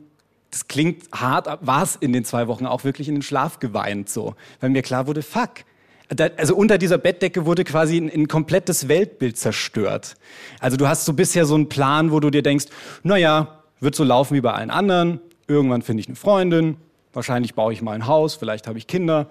das 0.51 0.67
klingt 0.67 1.03
hart, 1.11 1.59
war 1.61 1.83
es 1.83 1.95
in 1.95 2.13
den 2.13 2.23
zwei 2.23 2.47
Wochen 2.47 2.65
auch 2.65 2.83
wirklich 2.83 3.09
in 3.09 3.15
den 3.15 3.21
Schlaf 3.21 3.59
geweint 3.59 4.09
so, 4.09 4.35
weil 4.59 4.69
mir 4.69 4.81
klar 4.81 5.07
wurde, 5.07 5.21
fuck, 5.21 5.65
also 6.37 6.55
unter 6.55 6.77
dieser 6.77 6.97
Bettdecke 6.97 7.45
wurde 7.45 7.63
quasi 7.63 7.97
ein, 7.97 8.09
ein, 8.09 8.27
komplettes 8.27 8.87
Weltbild 8.87 9.37
zerstört. 9.37 10.15
Also 10.59 10.77
du 10.77 10.87
hast 10.87 11.05
so 11.05 11.13
bisher 11.13 11.45
so 11.45 11.55
einen 11.55 11.67
Plan, 11.67 12.11
wo 12.11 12.19
du 12.19 12.29
dir 12.29 12.43
denkst, 12.43 12.67
naja, 13.03 13.61
wird 13.81 13.95
so 13.95 14.03
laufen 14.03 14.35
wie 14.35 14.41
bei 14.41 14.53
allen 14.53 14.69
anderen, 14.69 15.19
irgendwann 15.47 15.81
finde 15.81 16.01
ich 16.01 16.07
eine 16.07 16.15
Freundin, 16.15 16.77
wahrscheinlich 17.13 17.55
baue 17.55 17.73
ich 17.73 17.81
mal 17.81 17.91
ein 17.91 18.07
Haus, 18.07 18.35
vielleicht 18.35 18.67
habe 18.67 18.77
ich 18.77 18.87
Kinder, 18.87 19.27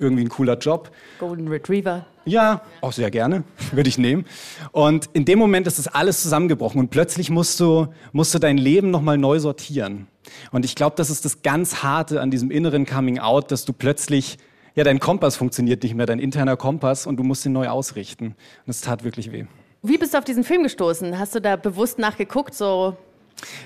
irgendwie 0.00 0.24
ein 0.24 0.28
cooler 0.28 0.58
Job. 0.58 0.90
Golden 1.18 1.48
Retriever. 1.48 2.06
Ja, 2.24 2.62
auch 2.80 2.92
sehr 2.92 3.10
gerne, 3.10 3.44
würde 3.72 3.88
ich 3.88 3.98
nehmen. 3.98 4.24
Und 4.72 5.08
in 5.12 5.24
dem 5.24 5.38
Moment 5.38 5.66
ist 5.66 5.78
das 5.78 5.88
alles 5.88 6.22
zusammengebrochen 6.22 6.80
und 6.80 6.90
plötzlich 6.90 7.30
musst 7.30 7.60
du, 7.60 7.88
musst 8.12 8.34
du 8.34 8.38
dein 8.38 8.58
Leben 8.58 8.90
nochmal 8.90 9.18
neu 9.18 9.38
sortieren. 9.38 10.08
Und 10.52 10.64
ich 10.64 10.74
glaube, 10.74 10.96
das 10.96 11.10
ist 11.10 11.24
das 11.24 11.42
ganz 11.42 11.82
Harte 11.82 12.20
an 12.20 12.30
diesem 12.30 12.50
inneren 12.50 12.86
Coming 12.86 13.18
Out, 13.18 13.50
dass 13.50 13.64
du 13.64 13.72
plötzlich, 13.72 14.38
ja, 14.74 14.84
dein 14.84 15.00
Kompass 15.00 15.36
funktioniert 15.36 15.82
nicht 15.82 15.94
mehr, 15.94 16.06
dein 16.06 16.18
interner 16.18 16.56
Kompass 16.56 17.06
und 17.06 17.16
du 17.16 17.22
musst 17.22 17.44
ihn 17.46 17.52
neu 17.52 17.68
ausrichten. 17.68 18.26
Und 18.26 18.70
es 18.70 18.80
tat 18.80 19.04
wirklich 19.04 19.32
weh. 19.32 19.46
Wie 19.82 19.96
bist 19.96 20.14
du 20.14 20.18
auf 20.18 20.24
diesen 20.24 20.44
Film 20.44 20.62
gestoßen? 20.62 21.18
Hast 21.18 21.34
du 21.34 21.40
da 21.40 21.56
bewusst 21.56 21.98
nachgeguckt, 21.98 22.54
so 22.54 22.96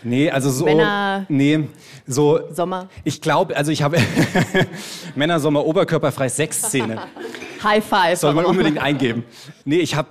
Nee, 0.02 0.30
also 0.30 0.50
so. 0.50 0.64
Männer. 0.64 1.26
Nee, 1.28 1.68
so. 2.06 2.40
Sommer. 2.52 2.88
Ich 3.04 3.20
glaube, 3.20 3.56
also 3.56 3.70
ich 3.72 3.82
habe 3.82 3.98
Männer 5.14 5.40
Sommer 5.40 5.64
oberkörperfrei 5.64 6.28
Sexszene. 6.28 7.02
High 7.62 7.84
five. 7.84 8.18
Soll 8.18 8.34
man 8.34 8.44
unbedingt 8.44 8.78
eingeben. 8.78 9.24
Nee, 9.64 9.78
ich 9.78 9.94
habe, 9.94 10.08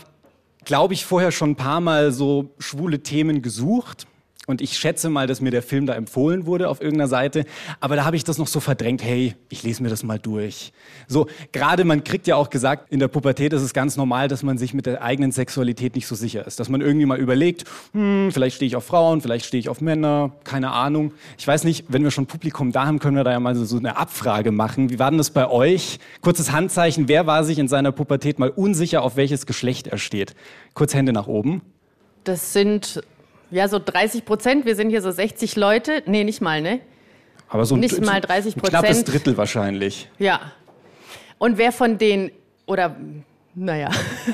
glaube 0.65 0.93
ich, 0.93 1.05
vorher 1.05 1.31
schon 1.31 1.51
ein 1.51 1.55
paar 1.55 1.81
Mal 1.81 2.11
so 2.11 2.49
schwule 2.57 3.01
Themen 3.03 3.41
gesucht 3.41 4.07
und 4.45 4.61
ich 4.61 4.77
schätze 4.77 5.09
mal, 5.09 5.25
dass 5.25 5.39
mir 5.39 5.51
der 5.51 5.63
Film 5.63 5.85
da 5.85 5.93
empfohlen 5.93 6.45
wurde 6.45 6.67
auf 6.67 6.81
irgendeiner 6.81 7.07
Seite. 7.07 7.45
Aber 7.79 7.95
da 7.95 8.03
habe 8.03 8.17
ich 8.17 8.25
das 8.25 8.37
noch 8.37 8.47
so 8.47 8.59
verdrängt, 8.59 9.01
hey, 9.01 9.35
ich 9.49 9.63
lese 9.63 9.81
mir 9.81 9.87
das 9.87 10.03
mal 10.03 10.19
durch. 10.19 10.73
So, 11.07 11.27
gerade 11.53 11.85
man 11.85 12.03
kriegt 12.03 12.27
ja 12.27 12.35
auch 12.35 12.49
gesagt, 12.49 12.91
in 12.91 12.99
der 12.99 13.07
Pubertät 13.07 13.53
ist 13.53 13.61
es 13.61 13.73
ganz 13.73 13.95
normal, 13.95 14.27
dass 14.27 14.43
man 14.43 14.57
sich 14.57 14.73
mit 14.73 14.85
der 14.85 15.01
eigenen 15.01 15.31
Sexualität 15.31 15.95
nicht 15.95 16.07
so 16.07 16.15
sicher 16.15 16.45
ist. 16.45 16.59
Dass 16.59 16.67
man 16.67 16.81
irgendwie 16.81 17.05
mal 17.05 17.19
überlegt, 17.19 17.63
hm, 17.93 18.31
vielleicht 18.33 18.57
stehe 18.57 18.67
ich 18.67 18.75
auf 18.75 18.83
Frauen, 18.83 19.21
vielleicht 19.21 19.45
stehe 19.45 19.59
ich 19.59 19.69
auf 19.69 19.79
Männer, 19.79 20.33
keine 20.43 20.71
Ahnung. 20.71 21.13
Ich 21.37 21.47
weiß 21.47 21.63
nicht, 21.63 21.85
wenn 21.87 22.03
wir 22.03 22.11
schon 22.11 22.25
Publikum 22.25 22.73
da 22.73 22.85
haben, 22.85 22.99
können 22.99 23.15
wir 23.15 23.23
da 23.23 23.31
ja 23.31 23.39
mal 23.39 23.55
so 23.55 23.77
eine 23.77 23.95
Abfrage 23.95 24.51
machen. 24.51 24.89
Wie 24.89 24.99
war 24.99 25.09
denn 25.09 25.19
das 25.19 25.31
bei 25.31 25.49
euch? 25.49 25.99
Kurzes 26.19 26.51
Handzeichen, 26.51 27.07
wer 27.07 27.27
war 27.27 27.45
sich 27.45 27.59
in 27.59 27.69
seiner 27.69 27.93
Pubertät 27.93 28.39
mal 28.39 28.49
unsicher, 28.49 29.03
auf 29.03 29.15
welches 29.15 29.45
Geschlecht 29.45 29.87
er 29.87 29.97
steht? 29.97 30.35
Kurz 30.73 30.93
Hände 30.93 31.13
nach 31.13 31.27
oben. 31.27 31.61
Das 32.25 32.53
sind 32.53 33.03
ja, 33.53 33.67
so 33.67 33.79
30 33.79 34.25
Prozent. 34.25 34.65
Wir 34.65 34.75
sind 34.75 34.89
hier 34.89 35.01
so 35.01 35.11
60 35.11 35.55
Leute. 35.55 36.03
Nee, 36.05 36.23
nicht 36.23 36.41
mal, 36.41 36.61
ne? 36.61 36.79
Aber 37.47 37.65
so 37.65 37.75
ein, 37.75 37.81
nicht 37.81 38.03
mal 38.03 38.19
30 38.19 38.55
Prozent. 38.55 38.75
Ein 38.75 38.81
knappes 38.81 39.03
Drittel 39.03 39.37
wahrscheinlich. 39.37 40.09
Ja. 40.17 40.39
Und 41.37 41.57
wer 41.57 41.71
von 41.71 41.97
den, 41.97 42.31
oder, 42.65 42.95
naja. 43.53 43.89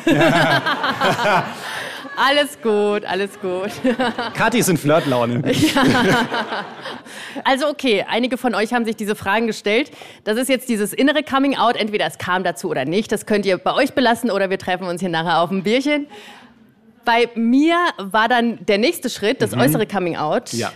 Ja. 0.05 1.45
alles 2.15 2.61
gut, 2.61 3.03
alles 3.05 3.39
gut. 3.41 3.71
Kathi 4.33 4.59
ist 4.59 4.69
in 4.69 4.77
Flirtlaune. 4.77 5.43
Ja. 5.75 6.65
Also 7.43 7.67
okay, 7.67 8.05
einige 8.09 8.37
von 8.37 8.55
euch 8.55 8.73
haben 8.73 8.85
sich 8.85 8.95
diese 8.95 9.15
Fragen 9.15 9.47
gestellt. 9.47 9.91
Das 10.23 10.37
ist 10.37 10.49
jetzt 10.49 10.67
dieses 10.67 10.93
innere 10.93 11.23
Coming 11.23 11.57
Out. 11.57 11.75
Entweder 11.75 12.05
es 12.05 12.17
kam 12.17 12.43
dazu 12.43 12.69
oder 12.69 12.85
nicht. 12.85 13.11
Das 13.11 13.25
könnt 13.25 13.45
ihr 13.45 13.57
bei 13.57 13.73
euch 13.73 13.93
belassen 13.93 14.31
oder 14.31 14.49
wir 14.49 14.57
treffen 14.57 14.87
uns 14.87 14.99
hier 15.01 15.09
nachher 15.09 15.39
auf 15.39 15.51
ein 15.51 15.63
Bierchen. 15.63 16.07
Bei 17.09 17.27
mir 17.33 17.75
war 17.97 18.27
dann 18.27 18.63
der 18.67 18.77
nächste 18.77 19.09
Schritt 19.09 19.41
das 19.41 19.55
mhm. 19.55 19.61
äußere 19.61 19.87
Coming 19.87 20.15
Out. 20.15 20.53
Ja. 20.53 20.71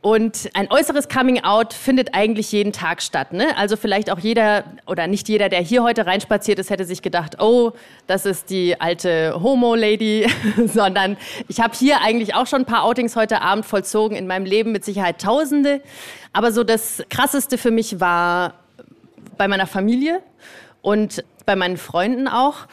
Und 0.00 0.48
ein 0.54 0.70
äußeres 0.70 1.10
Coming 1.10 1.44
Out 1.44 1.74
findet 1.74 2.14
eigentlich 2.14 2.50
jeden 2.50 2.72
Tag 2.72 3.02
statt. 3.02 3.34
Ne? 3.34 3.54
Also 3.58 3.76
vielleicht 3.76 4.10
auch 4.10 4.18
jeder 4.18 4.64
oder 4.86 5.06
nicht 5.06 5.28
jeder, 5.28 5.50
der 5.50 5.60
hier 5.60 5.82
heute 5.82 6.06
reinspaziert 6.06 6.58
ist, 6.58 6.70
hätte 6.70 6.86
sich 6.86 7.02
gedacht, 7.02 7.42
oh, 7.42 7.72
das 8.06 8.24
ist 8.24 8.48
die 8.48 8.80
alte 8.80 9.38
Homo-Lady, 9.42 10.32
sondern 10.66 11.18
ich 11.46 11.60
habe 11.60 11.74
hier 11.76 12.00
eigentlich 12.00 12.34
auch 12.34 12.46
schon 12.46 12.62
ein 12.62 12.66
paar 12.66 12.84
Outings 12.84 13.14
heute 13.14 13.42
Abend 13.42 13.66
vollzogen, 13.66 14.16
in 14.16 14.26
meinem 14.26 14.46
Leben 14.46 14.72
mit 14.72 14.82
Sicherheit 14.86 15.20
Tausende. 15.20 15.82
Aber 16.32 16.52
so 16.52 16.64
das 16.64 17.02
Krasseste 17.10 17.58
für 17.58 17.70
mich 17.70 18.00
war 18.00 18.54
bei 19.36 19.46
meiner 19.46 19.66
Familie 19.66 20.22
und 20.80 21.22
bei 21.44 21.54
meinen 21.54 21.76
Freunden 21.76 22.28
auch. 22.28 22.66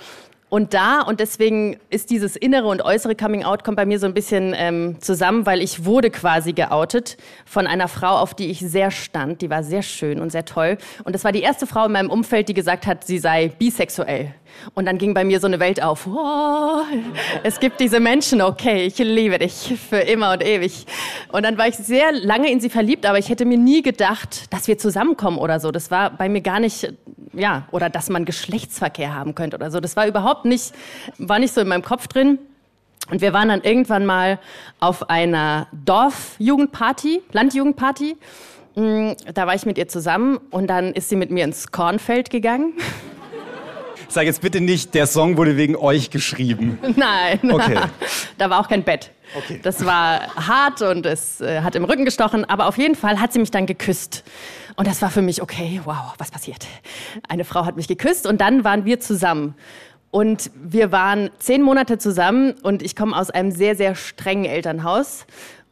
Und 0.50 0.74
da, 0.74 1.02
und 1.02 1.20
deswegen 1.20 1.78
ist 1.90 2.10
dieses 2.10 2.38
innere 2.38 2.68
und 2.68 2.82
äußere 2.82 3.16
Coming 3.16 3.44
Out, 3.44 3.66
kommt 3.66 3.76
bei 3.76 3.86
mir 3.86 4.00
so 4.00 4.06
ein 4.06 4.14
bisschen 4.14 4.54
ähm, 4.56 4.96
zusammen, 5.02 5.46
weil 5.46 5.62
ich 5.62 5.84
wurde 5.84 6.10
quasi 6.10 6.54
geoutet 6.54 7.18
von 7.46 7.68
einer 7.68 7.90
Frau, 7.90 8.18
auf 8.18 8.34
die 8.34 8.50
ich 8.50 8.60
sehr 8.60 8.90
stand. 8.90 9.42
Die 9.42 9.50
war 9.50 9.62
sehr 9.62 9.82
schön 9.82 10.22
und 10.22 10.32
sehr 10.32 10.46
toll. 10.46 10.78
Und 11.04 11.14
das 11.14 11.26
war 11.26 11.34
die 11.34 11.42
erste 11.42 11.68
Frau 11.68 11.86
in 11.86 11.92
meinem 11.92 12.10
Umfeld, 12.10 12.48
die 12.48 12.54
gesagt 12.54 12.88
hat, 12.88 13.04
sie 13.06 13.20
sei 13.20 13.50
bisexuell. 13.50 14.34
Und 14.74 14.86
dann 14.86 14.98
ging 14.98 15.14
bei 15.14 15.26
mir 15.26 15.40
so 15.42 15.48
eine 15.48 15.60
Welt 15.60 15.84
auf. 15.84 16.08
Oh, 16.08 16.82
es 17.44 17.60
gibt 17.60 17.80
diese 17.80 18.00
Menschen, 18.00 18.42
okay, 18.42 18.86
ich 18.86 18.98
liebe 18.98 19.40
dich 19.40 19.76
für 19.90 19.98
immer 19.98 20.32
und 20.32 20.44
ewig. 20.44 20.86
Und 21.32 21.44
dann 21.44 21.58
war 21.58 21.68
ich 21.68 21.76
sehr 21.76 22.12
lange 22.14 22.50
in 22.50 22.60
sie 22.60 22.70
verliebt, 22.70 23.06
aber 23.06 23.20
ich 23.20 23.30
hätte 23.30 23.46
mir 23.46 23.58
nie 23.58 23.82
gedacht, 23.82 24.52
dass 24.54 24.68
wir 24.68 24.78
zusammenkommen 24.78 25.38
oder 25.38 25.60
so. 25.60 25.72
Das 25.72 25.92
war 25.92 26.12
bei 26.12 26.30
mir 26.30 26.42
gar 26.42 26.60
nicht, 26.60 26.94
ja, 27.38 27.68
oder 27.72 27.90
dass 27.90 28.10
man 28.10 28.26
Geschlechtsverkehr 28.26 29.14
haben 29.14 29.36
könnte 29.36 29.58
oder 29.58 29.72
so. 29.72 29.80
Das 29.80 29.96
war 29.96 30.08
überhaupt 30.08 30.46
nicht, 30.46 30.74
war 31.18 31.40
nicht 31.40 31.54
so 31.54 31.62
in 31.62 31.68
meinem 31.68 31.84
Kopf 31.84 32.08
drin. 32.08 32.40
Und 33.10 33.22
wir 33.22 33.32
waren 33.32 33.50
dann 33.50 33.62
irgendwann 33.62 34.06
mal 34.06 34.40
auf 34.80 35.10
einer 35.10 35.68
Dorfjugendparty, 35.72 37.22
Landjugendparty. 37.32 38.18
Mm, 38.76 39.12
da 39.34 39.48
war 39.48 39.56
ich 39.56 39.66
mit 39.66 39.78
ihr 39.78 39.88
zusammen 39.88 40.38
und 40.52 40.68
dann 40.68 40.94
ist 40.94 41.10
sie 41.10 41.16
mit 41.16 41.32
mir 41.32 41.46
ins 41.46 41.72
Kornfeld 41.72 42.30
gegangen. 42.30 42.74
Sag 44.10 44.26
jetzt 44.26 44.42
bitte 44.42 44.62
nicht, 44.62 44.94
der 44.94 45.06
Song 45.06 45.38
wurde 45.38 45.58
wegen 45.58 45.76
euch 45.76 46.10
geschrieben. 46.10 46.80
Nein. 46.96 47.40
Okay. 47.50 47.80
da 48.38 48.50
war 48.50 48.60
auch 48.60 48.70
kein 48.70 48.84
Bett. 48.84 49.12
Okay. 49.36 49.60
Das 49.62 49.86
war 49.86 50.36
hart 50.36 50.82
und 50.82 51.06
es 51.06 51.42
äh, 51.42 51.62
hat 51.62 51.76
im 51.76 51.84
Rücken 51.84 52.06
gestochen, 52.06 52.46
aber 52.46 52.68
auf 52.68 52.78
jeden 52.78 52.96
Fall 52.96 53.20
hat 53.20 53.34
sie 53.34 53.40
mich 53.40 53.52
dann 53.52 53.66
geküsst. 53.66 54.24
Und 54.76 54.88
das 54.88 55.02
war 55.02 55.10
für 55.10 55.22
mich, 55.22 55.42
okay, 55.42 55.82
wow, 55.86 56.14
was 56.18 56.32
passiert? 56.32 56.66
Eine 57.28 57.44
Frau 57.44 57.66
hat 57.66 57.76
mich 57.76 57.88
geküsst 57.88 58.28
und 58.28 58.42
dann 58.42 58.64
waren 58.64 58.86
wir 58.86 59.00
zusammen. 59.00 59.56
Und 60.12 60.52
wir 60.56 60.92
waren 60.92 61.30
zehn 61.40 61.62
Monate 61.62 61.98
zusammen 61.98 62.54
und 62.64 62.82
ich 62.82 62.96
komme 62.96 63.16
aus 63.16 63.30
einem 63.30 63.52
sehr, 63.52 63.76
sehr 63.76 63.96
strengen 63.96 64.46
Elternhaus. 64.46 65.26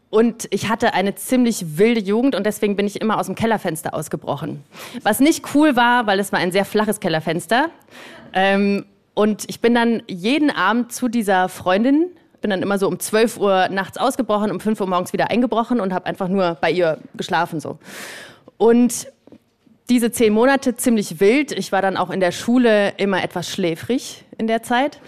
Und 0.09 0.47
ich 0.51 0.69
hatte 0.69 0.93
eine 0.93 1.15
ziemlich 1.15 1.77
wilde 1.77 1.99
Jugend 1.99 2.35
und 2.35 2.45
deswegen 2.45 2.75
bin 2.75 2.87
ich 2.87 3.01
immer 3.01 3.19
aus 3.19 3.25
dem 3.25 3.35
Kellerfenster 3.35 3.93
ausgebrochen. 3.93 4.63
Was 5.03 5.19
nicht 5.19 5.53
cool 5.53 5.75
war, 5.75 6.07
weil 6.07 6.19
es 6.19 6.31
war 6.31 6.39
ein 6.39 6.51
sehr 6.51 6.65
flaches 6.65 6.99
Kellerfenster. 6.99 7.69
Ähm, 8.33 8.85
und 9.13 9.45
ich 9.47 9.61
bin 9.61 9.73
dann 9.73 10.03
jeden 10.07 10.51
Abend 10.51 10.91
zu 10.91 11.07
dieser 11.07 11.49
Freundin, 11.49 12.07
bin 12.45 12.51
dann 12.51 12.61
immer 12.61 12.77
so 12.77 12.87
um 12.87 12.99
12 12.99 13.37
Uhr 13.37 13.69
nachts 13.69 13.97
ausgebrochen, 13.97 14.51
um 14.51 14.59
5 14.59 14.79
Uhr 14.79 14.85
morgens 14.85 15.13
wieder 15.13 15.31
eingebrochen 15.31 15.79
und 15.79 15.91
habe 15.91 16.05
einfach 16.05 16.27
nur 16.27 16.59
bei 16.61 16.69
ihr 16.69 16.99
geschlafen 17.15 17.59
so. 17.59 17.79
Und 18.57 19.07
diese 19.89 20.11
zehn 20.11 20.31
Monate 20.31 20.75
ziemlich 20.75 21.19
wild. 21.19 21.51
Ich 21.51 21.71
war 21.71 21.81
dann 21.81 21.97
auch 21.97 22.11
in 22.11 22.19
der 22.19 22.31
Schule 22.31 22.93
immer 22.97 23.23
etwas 23.23 23.49
schläfrig 23.49 24.25
in 24.37 24.45
der 24.45 24.61
Zeit. 24.61 24.99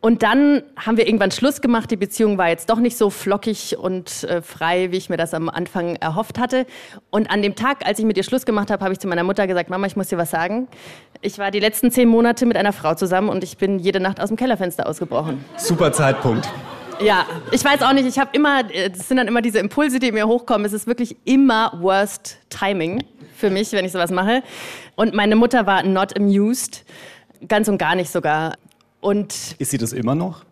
Und 0.00 0.22
dann 0.22 0.62
haben 0.76 0.96
wir 0.96 1.08
irgendwann 1.08 1.32
Schluss 1.32 1.60
gemacht. 1.60 1.90
Die 1.90 1.96
Beziehung 1.96 2.38
war 2.38 2.48
jetzt 2.48 2.70
doch 2.70 2.78
nicht 2.78 2.96
so 2.96 3.10
flockig 3.10 3.76
und 3.76 4.22
äh, 4.22 4.40
frei, 4.42 4.92
wie 4.92 4.96
ich 4.96 5.10
mir 5.10 5.16
das 5.16 5.34
am 5.34 5.48
Anfang 5.48 5.96
erhofft 5.96 6.38
hatte. 6.38 6.66
Und 7.10 7.28
an 7.32 7.42
dem 7.42 7.56
Tag, 7.56 7.84
als 7.84 7.98
ich 7.98 8.04
mit 8.04 8.16
ihr 8.16 8.22
Schluss 8.22 8.46
gemacht 8.46 8.70
habe, 8.70 8.84
habe 8.84 8.92
ich 8.92 9.00
zu 9.00 9.08
meiner 9.08 9.24
Mutter 9.24 9.48
gesagt, 9.48 9.70
Mama, 9.70 9.88
ich 9.88 9.96
muss 9.96 10.06
dir 10.06 10.18
was 10.18 10.30
sagen. 10.30 10.68
Ich 11.22 11.40
war 11.40 11.50
die 11.50 11.58
letzten 11.58 11.90
zehn 11.90 12.08
Monate 12.08 12.46
mit 12.46 12.56
einer 12.56 12.72
Frau 12.72 12.94
zusammen 12.94 13.28
und 13.28 13.42
ich 13.42 13.56
bin 13.56 13.80
jede 13.80 13.98
Nacht 13.98 14.20
aus 14.20 14.28
dem 14.28 14.36
Kellerfenster 14.36 14.86
ausgebrochen. 14.86 15.44
Super 15.56 15.90
Zeitpunkt. 15.92 16.48
Ja, 17.00 17.26
ich 17.50 17.64
weiß 17.64 17.82
auch 17.82 17.92
nicht, 17.92 18.06
ich 18.06 18.18
habe 18.18 18.30
immer, 18.32 18.70
äh, 18.70 18.90
das 18.90 19.08
sind 19.08 19.18
dann 19.18 19.28
immer 19.28 19.42
diese 19.42 19.58
Impulse, 19.58 19.98
die 19.98 20.12
mir 20.12 20.26
hochkommen. 20.26 20.64
Es 20.64 20.72
ist 20.72 20.86
wirklich 20.86 21.16
immer 21.24 21.72
worst 21.80 22.38
timing 22.48 23.04
für 23.36 23.50
mich, 23.50 23.72
wenn 23.72 23.84
ich 23.84 23.92
sowas 23.92 24.10
mache. 24.10 24.42
Und 24.94 25.14
meine 25.14 25.36
Mutter 25.36 25.66
war 25.66 25.82
not 25.82 26.16
amused. 26.16 26.84
Ganz 27.48 27.68
und 27.68 27.78
gar 27.78 27.94
nicht 27.94 28.10
sogar. 28.10 28.54
Und 29.00 29.56
ist 29.58 29.70
sie 29.70 29.78
das 29.78 29.92
immer 29.92 30.14
noch? 30.14 30.44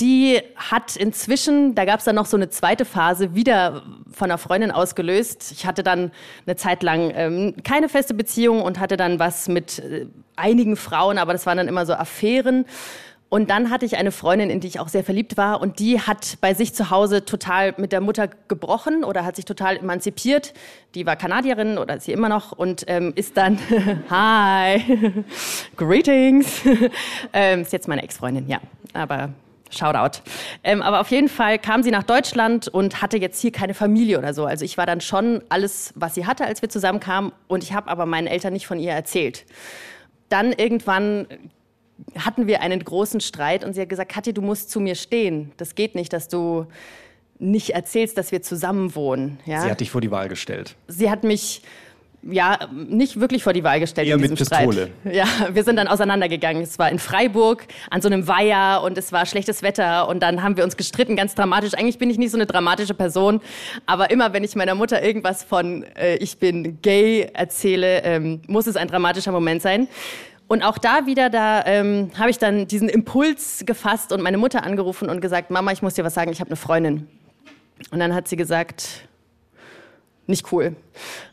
Die 0.00 0.40
hat 0.56 0.96
inzwischen, 0.96 1.74
da 1.74 1.84
gab 1.84 1.98
es 1.98 2.04
dann 2.04 2.14
noch 2.14 2.26
so 2.26 2.36
eine 2.36 2.50
zweite 2.50 2.84
Phase, 2.84 3.34
wieder 3.34 3.82
von 4.12 4.30
einer 4.30 4.38
Freundin 4.38 4.70
ausgelöst. 4.70 5.52
Ich 5.52 5.66
hatte 5.66 5.82
dann 5.82 6.12
eine 6.46 6.56
Zeit 6.56 6.82
lang 6.82 7.12
ähm, 7.14 7.54
keine 7.64 7.88
feste 7.88 8.14
Beziehung 8.14 8.62
und 8.62 8.78
hatte 8.78 8.96
dann 8.96 9.18
was 9.18 9.48
mit 9.48 9.80
äh, 9.80 10.06
einigen 10.36 10.76
Frauen, 10.76 11.18
aber 11.18 11.32
das 11.32 11.46
waren 11.46 11.56
dann 11.56 11.68
immer 11.68 11.86
so 11.86 11.94
Affären. 11.94 12.64
Und 13.32 13.48
dann 13.48 13.70
hatte 13.70 13.86
ich 13.86 13.96
eine 13.96 14.12
Freundin, 14.12 14.50
in 14.50 14.60
die 14.60 14.66
ich 14.66 14.78
auch 14.78 14.88
sehr 14.88 15.02
verliebt 15.02 15.38
war. 15.38 15.62
Und 15.62 15.78
die 15.78 15.98
hat 15.98 16.36
bei 16.42 16.52
sich 16.52 16.74
zu 16.74 16.90
Hause 16.90 17.24
total 17.24 17.72
mit 17.78 17.90
der 17.90 18.02
Mutter 18.02 18.28
gebrochen 18.46 19.04
oder 19.04 19.24
hat 19.24 19.36
sich 19.36 19.46
total 19.46 19.78
emanzipiert. 19.78 20.52
Die 20.94 21.06
war 21.06 21.16
Kanadierin 21.16 21.78
oder 21.78 21.96
ist 21.96 22.04
sie 22.04 22.12
immer 22.12 22.28
noch 22.28 22.52
und 22.52 22.84
ähm, 22.88 23.14
ist 23.16 23.38
dann, 23.38 23.58
hi, 24.10 24.82
greetings, 25.78 26.60
ähm, 27.32 27.62
ist 27.62 27.72
jetzt 27.72 27.88
meine 27.88 28.02
Ex-Freundin, 28.02 28.50
ja, 28.50 28.60
aber 28.92 29.30
Shoutout. 29.70 30.20
Ähm, 30.62 30.82
aber 30.82 31.00
auf 31.00 31.10
jeden 31.10 31.30
Fall 31.30 31.58
kam 31.58 31.82
sie 31.82 31.90
nach 31.90 32.02
Deutschland 32.02 32.68
und 32.68 33.00
hatte 33.00 33.16
jetzt 33.16 33.40
hier 33.40 33.50
keine 33.50 33.72
Familie 33.72 34.18
oder 34.18 34.34
so. 34.34 34.44
Also 34.44 34.66
ich 34.66 34.76
war 34.76 34.84
dann 34.84 35.00
schon 35.00 35.40
alles, 35.48 35.94
was 35.96 36.14
sie 36.14 36.26
hatte, 36.26 36.44
als 36.44 36.60
wir 36.60 36.68
zusammenkamen. 36.68 37.32
Und 37.48 37.64
ich 37.64 37.72
habe 37.72 37.88
aber 37.88 38.04
meinen 38.04 38.26
Eltern 38.26 38.52
nicht 38.52 38.66
von 38.66 38.78
ihr 38.78 38.92
erzählt. 38.92 39.46
Dann 40.28 40.52
irgendwann 40.52 41.26
hatten 42.18 42.46
wir 42.46 42.60
einen 42.60 42.84
großen 42.84 43.20
Streit 43.20 43.64
und 43.64 43.74
sie 43.74 43.80
hat 43.80 43.88
gesagt, 43.88 44.12
Katja, 44.12 44.32
du 44.32 44.42
musst 44.42 44.70
zu 44.70 44.80
mir 44.80 44.94
stehen. 44.94 45.52
Das 45.56 45.74
geht 45.74 45.94
nicht, 45.94 46.12
dass 46.12 46.28
du 46.28 46.66
nicht 47.38 47.70
erzählst, 47.70 48.16
dass 48.18 48.32
wir 48.32 48.42
zusammen 48.42 48.94
wohnen. 48.94 49.40
Ja? 49.46 49.62
Sie 49.62 49.70
hat 49.70 49.80
dich 49.80 49.90
vor 49.90 50.00
die 50.00 50.10
Wahl 50.10 50.28
gestellt. 50.28 50.76
Sie 50.88 51.10
hat 51.10 51.24
mich 51.24 51.62
ja, 52.22 52.68
nicht 52.72 53.18
wirklich 53.18 53.42
vor 53.42 53.52
die 53.52 53.64
Wahl 53.64 53.80
gestellt 53.80 54.06
Eher 54.06 54.14
in 54.14 54.22
diesem 54.22 54.34
mit 54.34 54.48
Pistole. 54.48 54.90
Streit. 55.00 55.14
Ja, 55.14 55.26
wir 55.52 55.64
sind 55.64 55.76
dann 55.76 55.88
auseinandergegangen. 55.88 56.62
Es 56.62 56.78
war 56.78 56.88
in 56.88 56.98
Freiburg 56.98 57.66
an 57.90 58.00
so 58.00 58.08
einem 58.08 58.28
Weiher 58.28 58.82
und 58.84 58.96
es 58.96 59.12
war 59.12 59.26
schlechtes 59.26 59.62
Wetter 59.62 60.08
und 60.08 60.22
dann 60.22 60.42
haben 60.42 60.56
wir 60.56 60.64
uns 60.64 60.76
gestritten, 60.76 61.16
ganz 61.16 61.34
dramatisch. 61.34 61.74
Eigentlich 61.74 61.98
bin 61.98 62.10
ich 62.10 62.18
nicht 62.18 62.30
so 62.30 62.36
eine 62.36 62.46
dramatische 62.46 62.94
Person, 62.94 63.40
aber 63.86 64.10
immer 64.10 64.32
wenn 64.32 64.44
ich 64.44 64.54
meiner 64.54 64.74
Mutter 64.74 65.02
irgendwas 65.02 65.42
von 65.42 65.82
äh, 65.96 66.16
ich 66.16 66.38
bin 66.38 66.80
gay 66.80 67.28
erzähle, 67.32 68.02
ähm, 68.04 68.40
muss 68.46 68.66
es 68.66 68.76
ein 68.76 68.86
dramatischer 68.86 69.32
Moment 69.32 69.62
sein. 69.62 69.88
Und 70.48 70.62
auch 70.62 70.78
da 70.78 71.06
wieder, 71.06 71.30
da 71.30 71.64
ähm, 71.64 72.10
habe 72.18 72.30
ich 72.30 72.38
dann 72.38 72.66
diesen 72.66 72.88
Impuls 72.88 73.62
gefasst 73.64 74.12
und 74.12 74.22
meine 74.22 74.38
Mutter 74.38 74.64
angerufen 74.64 75.08
und 75.08 75.20
gesagt, 75.20 75.50
Mama, 75.50 75.72
ich 75.72 75.82
muss 75.82 75.94
dir 75.94 76.04
was 76.04 76.14
sagen, 76.14 76.30
ich 76.30 76.40
habe 76.40 76.50
eine 76.50 76.56
Freundin. 76.56 77.08
Und 77.90 78.00
dann 78.00 78.14
hat 78.14 78.28
sie 78.28 78.36
gesagt, 78.36 79.08
nicht 80.26 80.52
cool. 80.52 80.76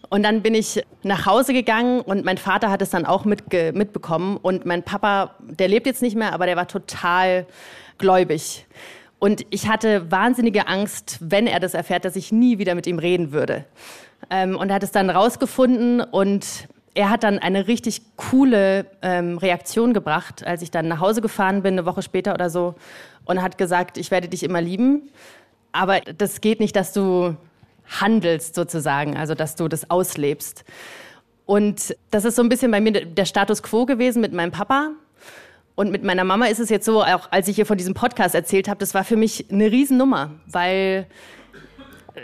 Und 0.10 0.24
dann 0.24 0.42
bin 0.42 0.56
ich 0.56 0.84
nach 1.04 1.26
Hause 1.26 1.54
gegangen 1.54 2.02
und 2.02 2.26
mein 2.26 2.38
Vater 2.38 2.72
hat 2.72 2.82
es 2.82 2.90
dann 2.90 3.06
auch 3.06 3.26
mitge 3.26 3.72
mitbekommen. 3.74 4.38
Und 4.38 4.66
mein 4.66 4.84
Papa, 4.84 5.36
der 5.40 5.68
lebt 5.68 5.86
jetzt 5.86 6.02
nicht 6.02 6.16
mehr, 6.16 6.34
aber 6.34 6.46
der 6.46 6.56
war 6.56 6.68
total 6.68 7.46
gläubig. 7.98 8.66
Und 9.20 9.46
ich 9.50 9.68
hatte 9.68 10.10
wahnsinnige 10.10 10.68
Angst, 10.68 11.18
wenn 11.22 11.46
er 11.46 11.60
das 11.60 11.74
erfährt, 11.74 12.06
dass 12.06 12.16
ich 12.16 12.32
nie 12.32 12.58
wieder 12.58 12.74
mit 12.74 12.88
ihm 12.88 12.98
reden 13.00 13.32
würde. 13.32 13.66
Ähm, 14.30 14.58
und 14.58 14.70
er 14.70 14.76
hat 14.76 14.84
es 14.84 14.92
dann 14.92 15.10
rausgefunden 15.10 16.02
und 16.02 16.68
er 17.00 17.10
hat 17.10 17.24
dann 17.24 17.40
eine 17.40 17.68
richtig 17.68 18.02
coole 18.18 18.86
ähm, 19.02 19.38
Reaktion 19.38 19.94
gebracht, 19.94 20.46
als 20.46 20.62
ich 20.62 20.70
dann 20.70 20.90
nach 20.90 21.00
Hause 21.00 21.22
gefahren 21.22 21.62
bin, 21.62 21.76
eine 21.76 21.86
Woche 21.86 22.02
später 22.02 22.34
oder 22.34 22.50
so, 22.50 22.76
und 23.24 23.42
hat 23.42 23.58
gesagt, 23.58 23.98
ich 23.98 24.12
werde 24.12 24.28
dich 24.28 24.44
immer 24.44 24.60
lieben. 24.60 25.10
Aber 25.72 26.02
das 26.02 26.42
geht 26.42 26.60
nicht, 26.60 26.76
dass 26.76 26.92
du 26.92 27.38
handelst 27.88 28.54
sozusagen, 28.54 29.16
also 29.16 29.34
dass 29.34 29.56
du 29.56 29.70
das 29.70 29.90
auslebst. 29.90 30.66
Und 31.46 31.96
das 32.12 32.26
ist 32.26 32.36
so 32.36 32.42
ein 32.42 32.50
bisschen 32.50 32.70
bei 32.70 32.82
mir 32.82 32.92
der 32.92 33.26
Status 33.26 33.64
quo 33.64 33.86
gewesen 33.86 34.20
mit 34.20 34.34
meinem 34.34 34.52
Papa. 34.52 34.90
Und 35.76 35.92
mit 35.92 36.04
meiner 36.04 36.26
Mama 36.26 36.48
ist 36.48 36.60
es 36.60 36.70
jetzt 36.70 36.86
so, 36.86 37.02
auch 37.02 37.32
als 37.32 37.48
ich 37.48 37.58
ihr 37.58 37.66
von 37.66 37.78
diesem 37.78 37.94
Podcast 37.94 38.36
erzählt 38.36 38.68
habe, 38.68 38.80
das 38.80 38.94
war 38.94 39.06
für 39.06 39.16
mich 39.16 39.46
eine 39.50 39.72
Riesennummer, 39.72 40.32
weil, 40.48 41.08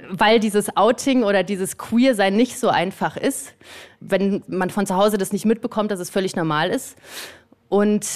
weil 0.10 0.39
dieses 0.39 0.75
Outing 0.75 1.24
oder 1.24 1.44
dieses 1.44 1.77
Queer-Sein 1.77 2.36
nicht 2.36 2.60
so 2.60 2.70
einfach 2.70 3.18
ist, 3.18 3.54
wenn 4.00 4.44
man 4.48 4.70
von 4.70 4.86
zu 4.86 4.96
Hause 4.96 5.18
das 5.18 5.32
nicht 5.32 5.46
mitbekommt, 5.46 5.92
dass 5.92 6.00
es 6.00 6.10
völlig 6.10 6.36
normal 6.36 6.70
ist. 6.70 6.98
Und 7.70 8.08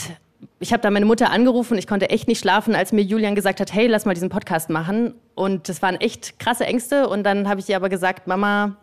ich 0.60 0.72
habe 0.72 0.82
da 0.82 0.90
meine 0.90 1.06
Mutter 1.06 1.32
angerufen 1.32 1.78
ich 1.78 1.88
konnte 1.88 2.10
echt 2.10 2.28
nicht 2.28 2.40
schlafen, 2.40 2.76
als 2.76 2.92
mir 2.92 3.02
Julian 3.02 3.36
gesagt 3.36 3.60
hat, 3.60 3.74
hey, 3.74 3.88
lass 3.88 4.06
mal 4.06 4.14
diesen 4.14 4.30
Podcast 4.30 4.70
machen. 4.70 5.14
Und 5.36 5.70
das 5.70 5.82
waren 5.82 5.96
echt 5.96 6.40
krasse 6.40 6.66
Ängste. 6.66 7.08
Und 7.10 7.24
dann 7.24 7.48
habe 7.48 7.60
ich 7.60 7.70
ihr 7.70 7.76
aber 7.76 7.90
gesagt, 7.90 8.28
Mama, 8.28 8.78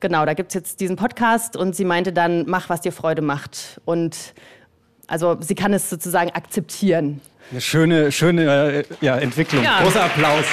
genau, 0.00 0.24
da 0.24 0.34
gibt 0.34 0.50
es 0.50 0.54
jetzt 0.54 0.80
diesen 0.80 0.96
Podcast. 0.96 1.56
Und 1.56 1.74
sie 1.76 1.84
meinte 1.84 2.12
dann, 2.12 2.44
mach, 2.46 2.68
was 2.68 2.80
dir 2.80 2.92
Freude 2.92 3.22
macht. 3.22 3.80
Und 3.84 4.34
also 5.06 5.36
sie 5.40 5.54
kann 5.54 5.72
es 5.72 5.90
sozusagen 5.90 6.30
akzeptieren. 6.30 7.20
Eine 7.50 7.60
schöne, 7.60 8.12
schöne 8.12 8.42
äh, 8.72 8.84
ja, 9.00 9.16
Entwicklung. 9.16 9.62
Ja. 9.62 9.82
Großer 9.82 10.04
Applaus. 10.04 10.46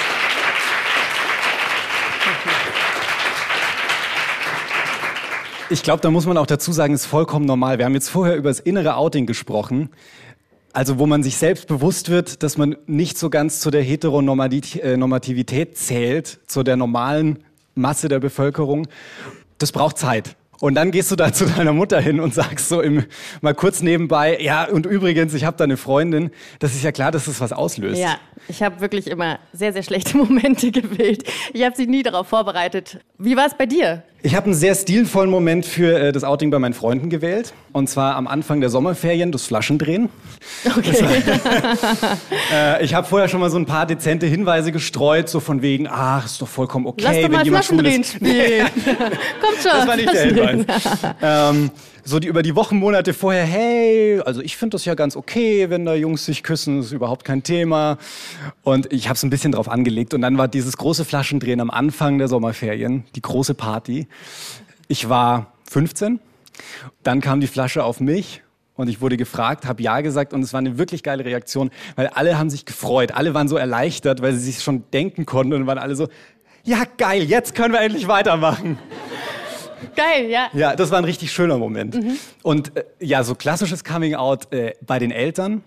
Ich 5.72 5.82
glaube, 5.82 6.02
da 6.02 6.10
muss 6.10 6.26
man 6.26 6.36
auch 6.36 6.44
dazu 6.44 6.70
sagen, 6.70 6.92
ist 6.92 7.06
vollkommen 7.06 7.46
normal. 7.46 7.78
Wir 7.78 7.86
haben 7.86 7.94
jetzt 7.94 8.10
vorher 8.10 8.36
über 8.36 8.50
das 8.50 8.60
innere 8.60 8.96
Outing 8.96 9.24
gesprochen. 9.24 9.88
Also 10.74 10.98
wo 10.98 11.06
man 11.06 11.22
sich 11.22 11.38
selbst 11.38 11.66
bewusst 11.66 12.10
wird, 12.10 12.42
dass 12.42 12.58
man 12.58 12.76
nicht 12.86 13.16
so 13.16 13.30
ganz 13.30 13.60
zu 13.60 13.70
der 13.70 13.82
Heteronormativität 13.82 15.70
äh, 15.70 15.72
zählt, 15.72 16.40
zu 16.46 16.62
der 16.62 16.76
normalen 16.76 17.38
Masse 17.74 18.08
der 18.08 18.20
Bevölkerung. 18.20 18.86
Das 19.56 19.72
braucht 19.72 19.96
Zeit. 19.96 20.36
Und 20.60 20.74
dann 20.74 20.90
gehst 20.90 21.10
du 21.10 21.16
da 21.16 21.32
zu 21.32 21.46
deiner 21.46 21.72
Mutter 21.72 22.02
hin 22.02 22.20
und 22.20 22.34
sagst 22.34 22.68
so 22.68 22.82
im, 22.82 23.06
mal 23.40 23.54
kurz 23.54 23.80
nebenbei, 23.80 24.38
ja, 24.42 24.68
und 24.68 24.84
übrigens, 24.84 25.32
ich 25.32 25.44
habe 25.44 25.56
da 25.56 25.64
eine 25.64 25.78
Freundin. 25.78 26.32
Das 26.58 26.74
ist 26.74 26.84
ja 26.84 26.92
klar, 26.92 27.10
dass 27.12 27.24
das 27.24 27.40
was 27.40 27.54
auslöst. 27.54 27.98
Ja, 27.98 28.18
ich 28.46 28.62
habe 28.62 28.82
wirklich 28.82 29.06
immer 29.06 29.38
sehr, 29.54 29.72
sehr 29.72 29.82
schlechte 29.82 30.16
Momente 30.18 30.70
gewählt. 30.70 31.24
Ich 31.54 31.64
habe 31.64 31.74
sie 31.74 31.86
nie 31.86 32.02
darauf 32.02 32.28
vorbereitet. 32.28 33.00
Wie 33.16 33.36
war 33.36 33.46
es 33.46 33.54
bei 33.56 33.64
dir? 33.64 34.02
Ich 34.24 34.36
habe 34.36 34.46
einen 34.46 34.54
sehr 34.54 34.76
stilvollen 34.76 35.30
Moment 35.30 35.66
für 35.66 35.98
äh, 35.98 36.12
das 36.12 36.22
Outing 36.22 36.52
bei 36.52 36.60
meinen 36.60 36.74
Freunden 36.74 37.10
gewählt. 37.10 37.52
Und 37.72 37.88
zwar 37.88 38.14
am 38.14 38.28
Anfang 38.28 38.60
der 38.60 38.70
Sommerferien, 38.70 39.32
das 39.32 39.46
Flaschendrehen. 39.46 40.10
Okay. 40.64 40.94
War, 41.02 42.18
äh, 42.78 42.84
ich 42.84 42.94
habe 42.94 43.06
vorher 43.06 43.28
schon 43.28 43.40
mal 43.40 43.50
so 43.50 43.56
ein 43.56 43.66
paar 43.66 43.84
dezente 43.84 44.26
Hinweise 44.26 44.70
gestreut, 44.70 45.28
so 45.28 45.40
von 45.40 45.60
wegen, 45.60 45.88
ach, 45.90 46.24
ist 46.24 46.40
doch 46.40 46.46
vollkommen 46.46 46.86
okay, 46.86 47.02
Lass 47.04 47.16
doch 47.16 47.22
wenn 47.24 47.32
mal 47.32 47.44
jemand 47.44 47.64
schwul 47.64 47.78
Flaschendrehen 47.80 48.04
spielen. 48.64 48.66
Kommt 49.40 49.58
schon. 49.60 49.72
Das 49.72 49.86
war 49.88 49.96
nicht 49.96 50.12
der 50.12 50.22
Hinweis. 50.22 50.66
ähm, 51.20 51.70
so 52.04 52.18
die 52.18 52.26
über 52.26 52.42
die 52.42 52.56
Wochen, 52.56 52.78
Monate 52.78 53.14
vorher, 53.14 53.44
hey, 53.44 54.20
also 54.24 54.40
ich 54.40 54.56
finde 54.56 54.74
das 54.74 54.84
ja 54.84 54.94
ganz 54.94 55.16
okay, 55.16 55.70
wenn 55.70 55.84
da 55.84 55.94
Jungs 55.94 56.24
sich 56.24 56.42
küssen, 56.42 56.80
ist 56.80 56.92
überhaupt 56.92 57.24
kein 57.24 57.42
Thema. 57.42 57.96
Und 58.62 58.92
ich 58.92 59.06
habe 59.08 59.14
es 59.14 59.22
ein 59.22 59.30
bisschen 59.30 59.52
drauf 59.52 59.68
angelegt. 59.68 60.12
Und 60.12 60.22
dann 60.22 60.36
war 60.36 60.48
dieses 60.48 60.76
große 60.76 61.04
Flaschendrehen 61.04 61.60
am 61.60 61.70
Anfang 61.70 62.18
der 62.18 62.28
Sommerferien, 62.28 63.04
die 63.14 63.22
große 63.22 63.54
Party. 63.54 64.08
Ich 64.88 65.08
war 65.08 65.52
15, 65.70 66.20
dann 67.02 67.20
kam 67.20 67.40
die 67.40 67.46
Flasche 67.46 67.84
auf 67.84 68.00
mich 68.00 68.42
und 68.74 68.88
ich 68.88 69.00
wurde 69.00 69.16
gefragt, 69.16 69.66
habe 69.66 69.82
ja 69.82 70.00
gesagt 70.00 70.32
und 70.32 70.42
es 70.42 70.52
war 70.52 70.58
eine 70.58 70.78
wirklich 70.78 71.02
geile 71.02 71.24
Reaktion, 71.24 71.70
weil 71.96 72.08
alle 72.08 72.38
haben 72.38 72.50
sich 72.50 72.64
gefreut, 72.64 73.12
alle 73.12 73.34
waren 73.34 73.48
so 73.48 73.56
erleichtert, 73.56 74.22
weil 74.22 74.32
sie 74.34 74.52
sich 74.52 74.62
schon 74.62 74.84
denken 74.92 75.26
konnten 75.26 75.52
und 75.54 75.66
waren 75.66 75.78
alle 75.78 75.96
so, 75.96 76.08
ja 76.64 76.84
geil, 76.96 77.22
jetzt 77.24 77.54
können 77.54 77.72
wir 77.72 77.80
endlich 77.80 78.08
weitermachen. 78.08 78.78
Geil, 79.96 80.30
ja. 80.30 80.48
Ja, 80.52 80.76
das 80.76 80.90
war 80.90 80.98
ein 80.98 81.04
richtig 81.04 81.32
schöner 81.32 81.58
Moment. 81.58 81.94
Mhm. 81.94 82.16
Und 82.42 82.76
äh, 82.76 82.84
ja, 83.00 83.24
so 83.24 83.34
klassisches 83.34 83.84
Coming 83.84 84.14
Out 84.14 84.52
äh, 84.52 84.74
bei 84.86 84.98
den 84.98 85.10
Eltern 85.10 85.62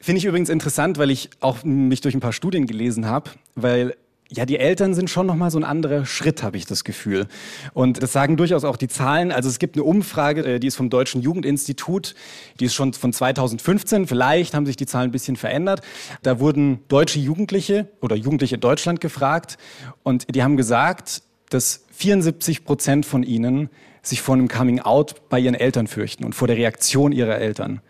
finde 0.00 0.18
ich 0.18 0.24
übrigens 0.24 0.48
interessant, 0.48 0.98
weil 0.98 1.10
ich 1.10 1.30
auch 1.40 1.64
mich 1.64 2.00
durch 2.00 2.14
ein 2.14 2.20
paar 2.20 2.32
Studien 2.32 2.66
gelesen 2.66 3.06
habe, 3.06 3.30
weil 3.54 3.96
ja, 4.28 4.44
die 4.44 4.58
Eltern 4.58 4.92
sind 4.92 5.08
schon 5.08 5.26
noch 5.26 5.36
mal 5.36 5.50
so 5.50 5.58
ein 5.58 5.64
anderer 5.64 6.04
Schritt, 6.04 6.42
habe 6.42 6.56
ich 6.56 6.66
das 6.66 6.82
Gefühl. 6.82 7.28
Und 7.74 8.02
das 8.02 8.12
sagen 8.12 8.36
durchaus 8.36 8.64
auch 8.64 8.76
die 8.76 8.88
Zahlen. 8.88 9.30
Also 9.30 9.48
es 9.48 9.60
gibt 9.60 9.76
eine 9.76 9.84
Umfrage, 9.84 10.44
äh, 10.44 10.58
die 10.58 10.66
ist 10.66 10.76
vom 10.76 10.90
Deutschen 10.90 11.22
Jugendinstitut, 11.22 12.14
die 12.58 12.64
ist 12.64 12.74
schon 12.74 12.92
von 12.92 13.12
2015. 13.12 14.06
Vielleicht 14.08 14.54
haben 14.54 14.66
sich 14.66 14.76
die 14.76 14.86
Zahlen 14.86 15.10
ein 15.10 15.12
bisschen 15.12 15.36
verändert. 15.36 15.82
Da 16.22 16.40
wurden 16.40 16.80
deutsche 16.88 17.20
Jugendliche 17.20 17.88
oder 18.00 18.16
Jugendliche 18.16 18.56
in 18.56 18.60
Deutschland 18.60 19.00
gefragt 19.00 19.58
und 20.02 20.34
die 20.34 20.42
haben 20.42 20.56
gesagt, 20.56 21.22
dass 21.50 21.84
74 21.92 22.64
Prozent 22.64 23.06
von 23.06 23.22
ihnen 23.22 23.70
sich 24.02 24.22
vor 24.22 24.34
einem 24.34 24.48
Coming 24.48 24.80
Out 24.80 25.28
bei 25.28 25.38
ihren 25.38 25.54
Eltern 25.54 25.86
fürchten 25.86 26.24
und 26.24 26.34
vor 26.34 26.48
der 26.48 26.56
Reaktion 26.56 27.12
ihrer 27.12 27.36
Eltern. 27.36 27.80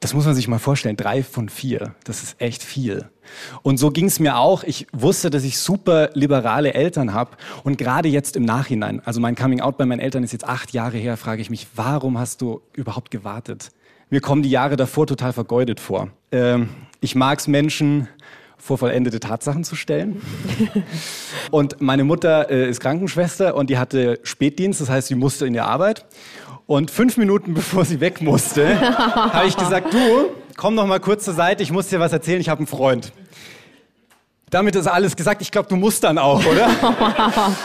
Das 0.00 0.14
muss 0.14 0.24
man 0.24 0.34
sich 0.34 0.48
mal 0.48 0.58
vorstellen, 0.58 0.96
drei 0.96 1.22
von 1.22 1.50
vier, 1.50 1.94
das 2.04 2.22
ist 2.22 2.40
echt 2.40 2.62
viel. 2.62 3.10
Und 3.62 3.76
so 3.76 3.90
ging 3.90 4.06
es 4.06 4.18
mir 4.18 4.38
auch. 4.38 4.64
Ich 4.64 4.86
wusste, 4.92 5.28
dass 5.28 5.44
ich 5.44 5.58
super 5.58 6.08
liberale 6.14 6.72
Eltern 6.72 7.12
habe. 7.12 7.32
Und 7.64 7.76
gerade 7.76 8.08
jetzt 8.08 8.34
im 8.34 8.44
Nachhinein, 8.44 9.00
also 9.04 9.20
mein 9.20 9.36
Coming 9.36 9.60
Out 9.60 9.76
bei 9.76 9.84
meinen 9.84 10.00
Eltern 10.00 10.24
ist 10.24 10.32
jetzt 10.32 10.46
acht 10.46 10.72
Jahre 10.72 10.96
her, 10.96 11.18
frage 11.18 11.42
ich 11.42 11.50
mich, 11.50 11.66
warum 11.76 12.18
hast 12.18 12.40
du 12.40 12.62
überhaupt 12.72 13.10
gewartet? 13.10 13.70
Mir 14.08 14.22
kommen 14.22 14.42
die 14.42 14.50
Jahre 14.50 14.76
davor 14.76 15.06
total 15.06 15.34
vergeudet 15.34 15.78
vor. 15.80 16.08
Ähm, 16.32 16.70
ich 17.00 17.14
mag 17.14 17.38
es, 17.38 17.46
Menschen 17.46 18.08
vor 18.60 18.78
vollendete 18.78 19.20
Tatsachen 19.20 19.64
zu 19.64 19.74
stellen. 19.74 20.20
und 21.50 21.80
meine 21.80 22.04
Mutter 22.04 22.50
äh, 22.50 22.68
ist 22.68 22.80
Krankenschwester 22.80 23.54
und 23.54 23.70
die 23.70 23.78
hatte 23.78 24.20
Spätdienst, 24.22 24.80
das 24.80 24.90
heißt, 24.90 25.08
sie 25.08 25.14
musste 25.14 25.46
in 25.46 25.52
die 25.52 25.60
Arbeit. 25.60 26.04
Und 26.70 26.92
fünf 26.92 27.16
Minuten 27.16 27.52
bevor 27.54 27.84
sie 27.84 27.98
weg 27.98 28.20
musste, 28.20 28.80
habe 28.96 29.48
ich 29.48 29.56
gesagt, 29.56 29.92
du, 29.92 30.30
komm 30.56 30.76
noch 30.76 30.86
mal 30.86 31.00
kurz 31.00 31.24
zur 31.24 31.34
Seite, 31.34 31.64
ich 31.64 31.72
muss 31.72 31.88
dir 31.88 31.98
was 31.98 32.12
erzählen, 32.12 32.40
ich 32.40 32.48
habe 32.48 32.60
einen 32.60 32.68
Freund. 32.68 33.12
Damit 34.50 34.76
ist 34.76 34.86
alles 34.86 35.16
gesagt. 35.16 35.42
Ich 35.42 35.50
glaube, 35.50 35.68
du 35.68 35.74
musst 35.74 36.04
dann 36.04 36.16
auch, 36.16 36.46
oder? 36.46 36.68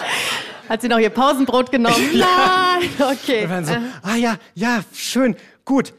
Hat 0.70 0.82
sie 0.82 0.88
noch 0.88 0.98
ihr 0.98 1.12
Pausenbrot 1.12 1.72
genommen? 1.72 2.04
Ja. 2.14 2.80
Nein, 2.80 3.12
okay. 3.12 3.48
So, 3.64 3.74
ah 4.02 4.16
ja, 4.16 4.38
ja, 4.56 4.80
schön, 4.92 5.36
gut, 5.66 5.94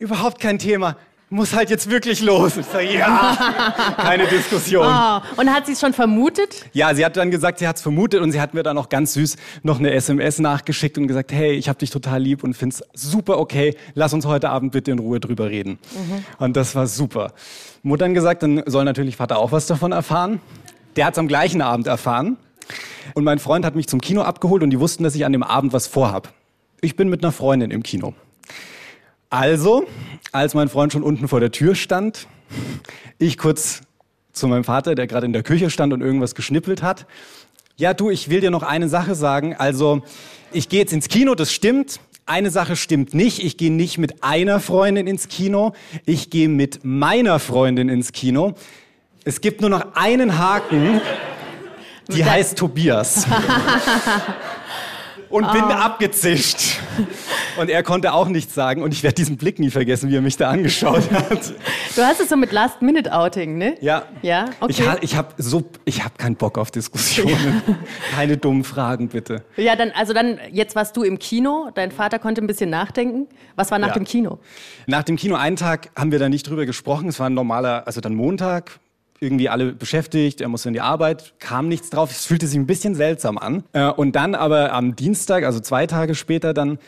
überhaupt 0.00 0.40
kein 0.40 0.58
Thema 0.58 0.96
muss 1.30 1.54
halt 1.54 1.70
jetzt 1.70 1.88
wirklich 1.88 2.20
los. 2.20 2.56
Ich 2.56 2.66
sage, 2.66 2.92
ja, 2.92 3.94
keine 3.96 4.26
Diskussion. 4.26 4.86
Oh. 4.86 5.20
Und 5.40 5.52
hat 5.52 5.66
sie 5.66 5.72
es 5.72 5.80
schon 5.80 5.92
vermutet? 5.92 6.66
Ja, 6.72 6.92
sie 6.94 7.04
hat 7.04 7.16
dann 7.16 7.30
gesagt, 7.30 7.60
sie 7.60 7.68
hat 7.68 7.76
es 7.76 7.82
vermutet 7.82 8.20
und 8.20 8.32
sie 8.32 8.40
hat 8.40 8.52
mir 8.52 8.62
dann 8.62 8.76
auch 8.76 8.88
ganz 8.88 9.14
süß 9.14 9.36
noch 9.62 9.78
eine 9.78 9.92
SMS 9.92 10.40
nachgeschickt 10.40 10.98
und 10.98 11.06
gesagt, 11.06 11.32
hey, 11.32 11.52
ich 11.52 11.68
habe 11.68 11.78
dich 11.78 11.90
total 11.90 12.20
lieb 12.20 12.42
und 12.42 12.54
finde 12.54 12.74
es 12.74 13.00
super 13.00 13.38
okay, 13.38 13.76
lass 13.94 14.12
uns 14.12 14.26
heute 14.26 14.50
Abend 14.50 14.72
bitte 14.72 14.90
in 14.90 14.98
Ruhe 14.98 15.20
drüber 15.20 15.48
reden. 15.48 15.78
Mhm. 15.94 16.24
Und 16.38 16.56
das 16.56 16.74
war 16.74 16.86
super. 16.86 17.32
Mutter 17.82 18.04
dann 18.04 18.14
gesagt, 18.14 18.42
dann 18.42 18.62
soll 18.66 18.84
natürlich 18.84 19.16
Vater 19.16 19.38
auch 19.38 19.52
was 19.52 19.66
davon 19.66 19.92
erfahren. 19.92 20.40
Der 20.96 21.06
hat 21.06 21.14
es 21.14 21.18
am 21.18 21.28
gleichen 21.28 21.62
Abend 21.62 21.86
erfahren. 21.86 22.36
Und 23.14 23.24
mein 23.24 23.38
Freund 23.38 23.64
hat 23.64 23.76
mich 23.76 23.86
zum 23.86 24.00
Kino 24.00 24.22
abgeholt 24.22 24.62
und 24.62 24.70
die 24.70 24.80
wussten, 24.80 25.04
dass 25.04 25.14
ich 25.14 25.24
an 25.24 25.32
dem 25.32 25.42
Abend 25.42 25.72
was 25.72 25.86
vorhab. 25.86 26.32
Ich 26.80 26.96
bin 26.96 27.08
mit 27.08 27.22
einer 27.22 27.32
Freundin 27.32 27.70
im 27.70 27.82
Kino. 27.82 28.14
Also, 29.30 29.86
als 30.32 30.54
mein 30.54 30.68
Freund 30.68 30.92
schon 30.92 31.04
unten 31.04 31.28
vor 31.28 31.38
der 31.38 31.52
Tür 31.52 31.76
stand, 31.76 32.26
ich 33.18 33.38
kurz 33.38 33.82
zu 34.32 34.48
meinem 34.48 34.64
Vater, 34.64 34.96
der 34.96 35.06
gerade 35.06 35.24
in 35.24 35.32
der 35.32 35.44
Küche 35.44 35.70
stand 35.70 35.92
und 35.92 36.00
irgendwas 36.00 36.34
geschnippelt 36.34 36.82
hat, 36.82 37.06
Ja, 37.76 37.94
du, 37.94 38.10
ich 38.10 38.28
will 38.28 38.40
dir 38.40 38.50
noch 38.50 38.64
eine 38.64 38.88
Sache 38.88 39.14
sagen. 39.14 39.54
Also, 39.56 40.02
ich 40.52 40.68
gehe 40.68 40.80
jetzt 40.80 40.92
ins 40.92 41.08
Kino, 41.08 41.34
das 41.36 41.52
stimmt. 41.52 42.00
Eine 42.26 42.50
Sache 42.50 42.74
stimmt 42.74 43.14
nicht. 43.14 43.42
Ich 43.42 43.56
gehe 43.56 43.72
nicht 43.72 43.98
mit 43.98 44.22
einer 44.22 44.58
Freundin 44.60 45.06
ins 45.06 45.28
Kino. 45.28 45.72
Ich 46.04 46.28
gehe 46.28 46.48
mit 46.48 46.80
meiner 46.82 47.38
Freundin 47.38 47.88
ins 47.88 48.12
Kino. 48.12 48.54
Es 49.24 49.40
gibt 49.40 49.60
nur 49.60 49.70
noch 49.70 49.94
einen 49.94 50.38
Haken. 50.38 51.00
Die 52.08 52.24
heißt 52.24 52.58
Tobias. 52.58 53.26
und 55.30 55.50
bin 55.52 55.62
oh. 55.62 55.70
abgezischt. 55.70 56.78
Und 57.58 57.70
er 57.70 57.82
konnte 57.82 58.12
auch 58.12 58.28
nichts 58.28 58.54
sagen 58.54 58.82
und 58.82 58.92
ich 58.92 59.02
werde 59.02 59.14
diesen 59.14 59.36
Blick 59.36 59.58
nie 59.58 59.70
vergessen, 59.70 60.10
wie 60.10 60.16
er 60.16 60.20
mich 60.20 60.36
da 60.36 60.50
angeschaut 60.50 61.10
hat. 61.10 61.54
Du 61.96 62.02
hast 62.02 62.20
es 62.20 62.28
so 62.28 62.36
mit 62.36 62.52
Last-Minute-Outing, 62.52 63.56
ne? 63.56 63.76
Ja. 63.80 64.04
Ja, 64.22 64.46
okay. 64.60 64.72
Ich, 64.72 64.86
ha 64.86 64.96
ich 65.00 65.16
habe 65.16 65.34
so, 65.38 65.62
ich 65.84 66.04
habe 66.04 66.14
keinen 66.18 66.36
Bock 66.36 66.58
auf 66.58 66.70
Diskussionen. 66.70 67.62
Keine 68.14 68.36
dummen 68.36 68.64
Fragen, 68.64 69.08
bitte. 69.08 69.44
Ja, 69.56 69.76
dann, 69.76 69.90
also 69.92 70.12
dann, 70.12 70.38
jetzt 70.50 70.74
warst 70.76 70.96
du 70.96 71.02
im 71.02 71.18
Kino, 71.18 71.70
dein 71.74 71.92
Vater 71.92 72.18
konnte 72.18 72.42
ein 72.42 72.46
bisschen 72.46 72.70
nachdenken. 72.70 73.28
Was 73.56 73.70
war 73.70 73.78
nach 73.78 73.88
ja. 73.88 73.94
dem 73.94 74.04
Kino? 74.04 74.38
Nach 74.86 75.02
dem 75.02 75.16
Kino, 75.16 75.36
einen 75.36 75.56
Tag 75.56 75.90
haben 75.96 76.12
wir 76.12 76.18
da 76.18 76.28
nicht 76.28 76.48
drüber 76.48 76.66
gesprochen. 76.66 77.08
Es 77.08 77.20
war 77.20 77.28
ein 77.28 77.34
normaler, 77.34 77.86
also 77.86 78.00
dann 78.00 78.14
Montag, 78.14 78.80
irgendwie 79.20 79.50
alle 79.50 79.72
beschäftigt, 79.72 80.40
er 80.40 80.48
musste 80.48 80.70
in 80.70 80.72
die 80.72 80.80
Arbeit, 80.80 81.34
kam 81.38 81.68
nichts 81.68 81.90
drauf. 81.90 82.10
Es 82.10 82.24
fühlte 82.24 82.46
sich 82.46 82.58
ein 82.58 82.66
bisschen 82.66 82.94
seltsam 82.94 83.36
an. 83.36 83.64
Äh, 83.72 83.90
und 83.90 84.16
dann 84.16 84.34
aber 84.34 84.72
am 84.72 84.96
Dienstag, 84.96 85.44
also 85.44 85.60
zwei 85.60 85.86
Tage 85.86 86.14
später, 86.14 86.54
dann 86.54 86.78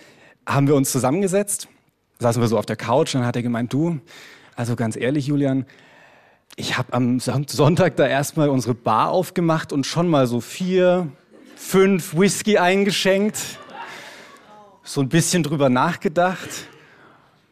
haben 0.47 0.67
wir 0.67 0.75
uns 0.75 0.91
zusammengesetzt, 0.91 1.69
saßen 2.19 2.43
wir 2.43 2.49
so 2.49 2.59
auf 2.59 2.67
der 2.67 2.77
Couch 2.77 3.15
und 3.15 3.21
dann 3.21 3.29
hat 3.29 3.37
er 3.37 3.43
gemeint, 3.43 3.73
du, 3.73 4.01
also 4.57 4.77
ganz 4.77 4.97
ehrlich, 4.97 5.27
Julian, 5.27 5.67
ich 6.57 6.77
habe 6.79 6.93
am 6.95 7.21
Sonntag 7.21 7.97
da 7.97 8.07
erstmal 8.07 8.49
unsere 8.49 8.75
Bar 8.75 9.11
aufgemacht 9.11 9.73
und 9.73 9.87
schon 9.87 10.09
mal 10.09 10.27
so 10.27 10.41
vier, 10.41 11.09
fünf 11.55 12.17
Whisky 12.17 12.59
eingeschenkt, 12.59 13.39
so 14.83 15.01
ein 15.03 15.09
bisschen 15.09 15.43
drüber 15.43 15.69
nachgedacht. 15.69 16.49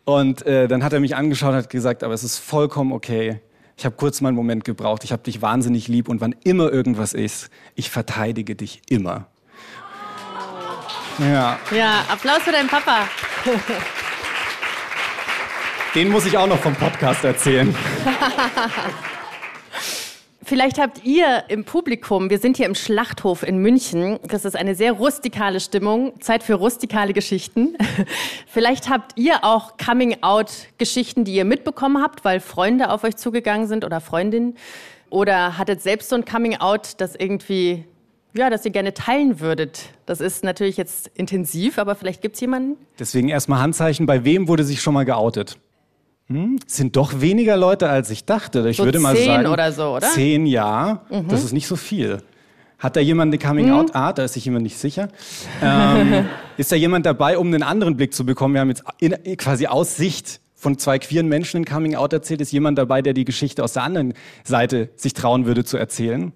Und 0.05 0.45
äh, 0.47 0.69
dann 0.69 0.83
hat 0.83 0.93
er 0.93 1.01
mich 1.01 1.15
angeschaut 1.17 1.51
und 1.51 1.57
hat 1.57 1.71
gesagt, 1.71 2.03
aber 2.03 2.15
es 2.15 2.25
ist 2.25 2.39
vollkommen 2.39 2.93
okay 2.93 3.41
ich 3.81 3.87
habe 3.87 3.97
kurz 3.97 4.21
mal 4.21 4.29
einen 4.29 4.37
Moment 4.37 4.67
gebraucht. 4.67 5.05
Ich 5.05 5.13
habe 5.13 5.23
dich 5.23 5.41
wahnsinnig 5.41 5.89
lieb 5.89 6.11
und 6.11 6.21
wann 6.21 6.35
immer 6.45 6.71
irgendwas 6.71 7.15
ist, 7.15 7.49
ich 7.77 7.89
verteidige 7.89 8.55
dich 8.55 8.83
immer. 8.91 9.29
Ja. 11.17 11.59
Ja, 11.75 12.05
Applaus 12.11 12.43
für 12.43 12.53
deinen 12.53 12.69
Papa. 12.69 13.09
Den 15.95 16.11
muss 16.11 16.27
ich 16.27 16.37
auch 16.37 16.47
noch 16.47 16.59
vom 16.59 16.75
Podcast 16.75 17.25
erzählen. 17.25 17.75
Vielleicht 20.51 20.81
habt 20.81 21.05
ihr 21.05 21.45
im 21.47 21.63
Publikum, 21.63 22.29
wir 22.29 22.41
sind 22.41 22.57
hier 22.57 22.67
im 22.67 22.75
Schlachthof 22.75 23.45
in 23.45 23.59
München, 23.59 24.19
das 24.25 24.45
ist 24.45 24.57
eine 24.57 24.75
sehr 24.75 24.91
rustikale 24.91 25.61
Stimmung, 25.61 26.21
Zeit 26.21 26.43
für 26.43 26.55
rustikale 26.55 27.13
Geschichten. 27.13 27.77
Vielleicht 28.49 28.91
habt 28.91 29.17
ihr 29.17 29.45
auch 29.45 29.77
Coming-out-Geschichten, 29.77 31.23
die 31.23 31.35
ihr 31.35 31.45
mitbekommen 31.45 32.03
habt, 32.03 32.25
weil 32.25 32.41
Freunde 32.41 32.91
auf 32.91 33.05
euch 33.05 33.15
zugegangen 33.15 33.69
sind 33.69 33.85
oder 33.85 34.01
Freundinnen. 34.01 34.57
Oder 35.09 35.57
hattet 35.57 35.83
selbst 35.83 36.09
so 36.09 36.17
ein 36.17 36.25
Coming-out, 36.25 36.95
das 37.01 37.15
irgendwie, 37.15 37.85
ja, 38.35 38.51
das 38.51 38.65
ihr 38.65 38.73
gerne 38.73 38.93
teilen 38.93 39.39
würdet. 39.39 39.91
Das 40.05 40.21
ist 40.21 40.43
natürlich 40.43 40.77
jetzt 40.77 41.13
intensiv, 41.15 41.79
aber 41.79 41.95
vielleicht 41.95 42.23
gibt 42.23 42.35
es 42.35 42.41
jemanden. 42.41 42.75
Deswegen 42.99 43.29
erstmal 43.29 43.61
Handzeichen. 43.61 44.05
Bei 44.05 44.25
wem 44.25 44.49
wurde 44.49 44.65
sich 44.65 44.83
schon 44.83 44.95
mal 44.95 45.05
geoutet? 45.05 45.59
Hm, 46.31 46.61
sind 46.65 46.95
doch 46.95 47.21
weniger 47.21 47.57
Leute, 47.57 47.89
als 47.89 48.09
ich 48.11 48.25
dachte. 48.25 48.69
Ich 48.69 48.77
so 48.77 48.85
würde 48.85 49.01
mal 49.01 49.17
zehn 49.17 49.27
sagen, 49.27 49.47
oder 49.49 49.73
so, 49.73 49.97
oder? 49.97 50.07
Zehn, 50.09 50.47
ja. 50.47 51.03
Mhm. 51.11 51.27
Das 51.27 51.43
ist 51.43 51.53
nicht 51.53 51.67
so 51.67 51.75
viel. 51.75 52.19
Hat 52.79 52.95
da 52.95 53.01
jemand 53.01 53.31
eine 53.35 53.39
Coming-out-Art? 53.39 54.17
Mhm. 54.17 54.17
Da 54.17 54.25
ist 54.25 54.35
sich 54.35 54.45
jemand 54.45 54.63
nicht 54.63 54.79
sicher. 54.79 55.09
Ähm, 55.61 56.27
ist 56.57 56.71
da 56.71 56.77
jemand 56.77 57.05
dabei, 57.05 57.37
um 57.37 57.49
einen 57.49 57.65
anderen 57.65 57.97
Blick 57.97 58.15
zu 58.15 58.25
bekommen? 58.25 58.55
Wir 58.55 58.61
haben 58.61 58.69
jetzt 58.69 58.85
in, 59.01 59.37
quasi 59.37 59.67
aus 59.67 59.97
Sicht 59.97 60.41
von 60.55 60.79
zwei 60.79 61.01
queeren 61.01 61.27
Menschen 61.27 61.63
ein 61.63 61.65
Coming-out 61.65 62.13
erzählt. 62.13 62.41
Ist 62.41 62.53
jemand 62.53 62.79
dabei, 62.79 63.03
der 63.03 63.13
die 63.13 63.25
Geschichte 63.25 63.65
aus 63.65 63.73
der 63.73 63.83
anderen 63.83 64.15
Seite 64.45 64.91
sich 64.95 65.15
trauen 65.15 65.47
würde 65.47 65.65
zu 65.65 65.79
erzählen? 65.79 66.33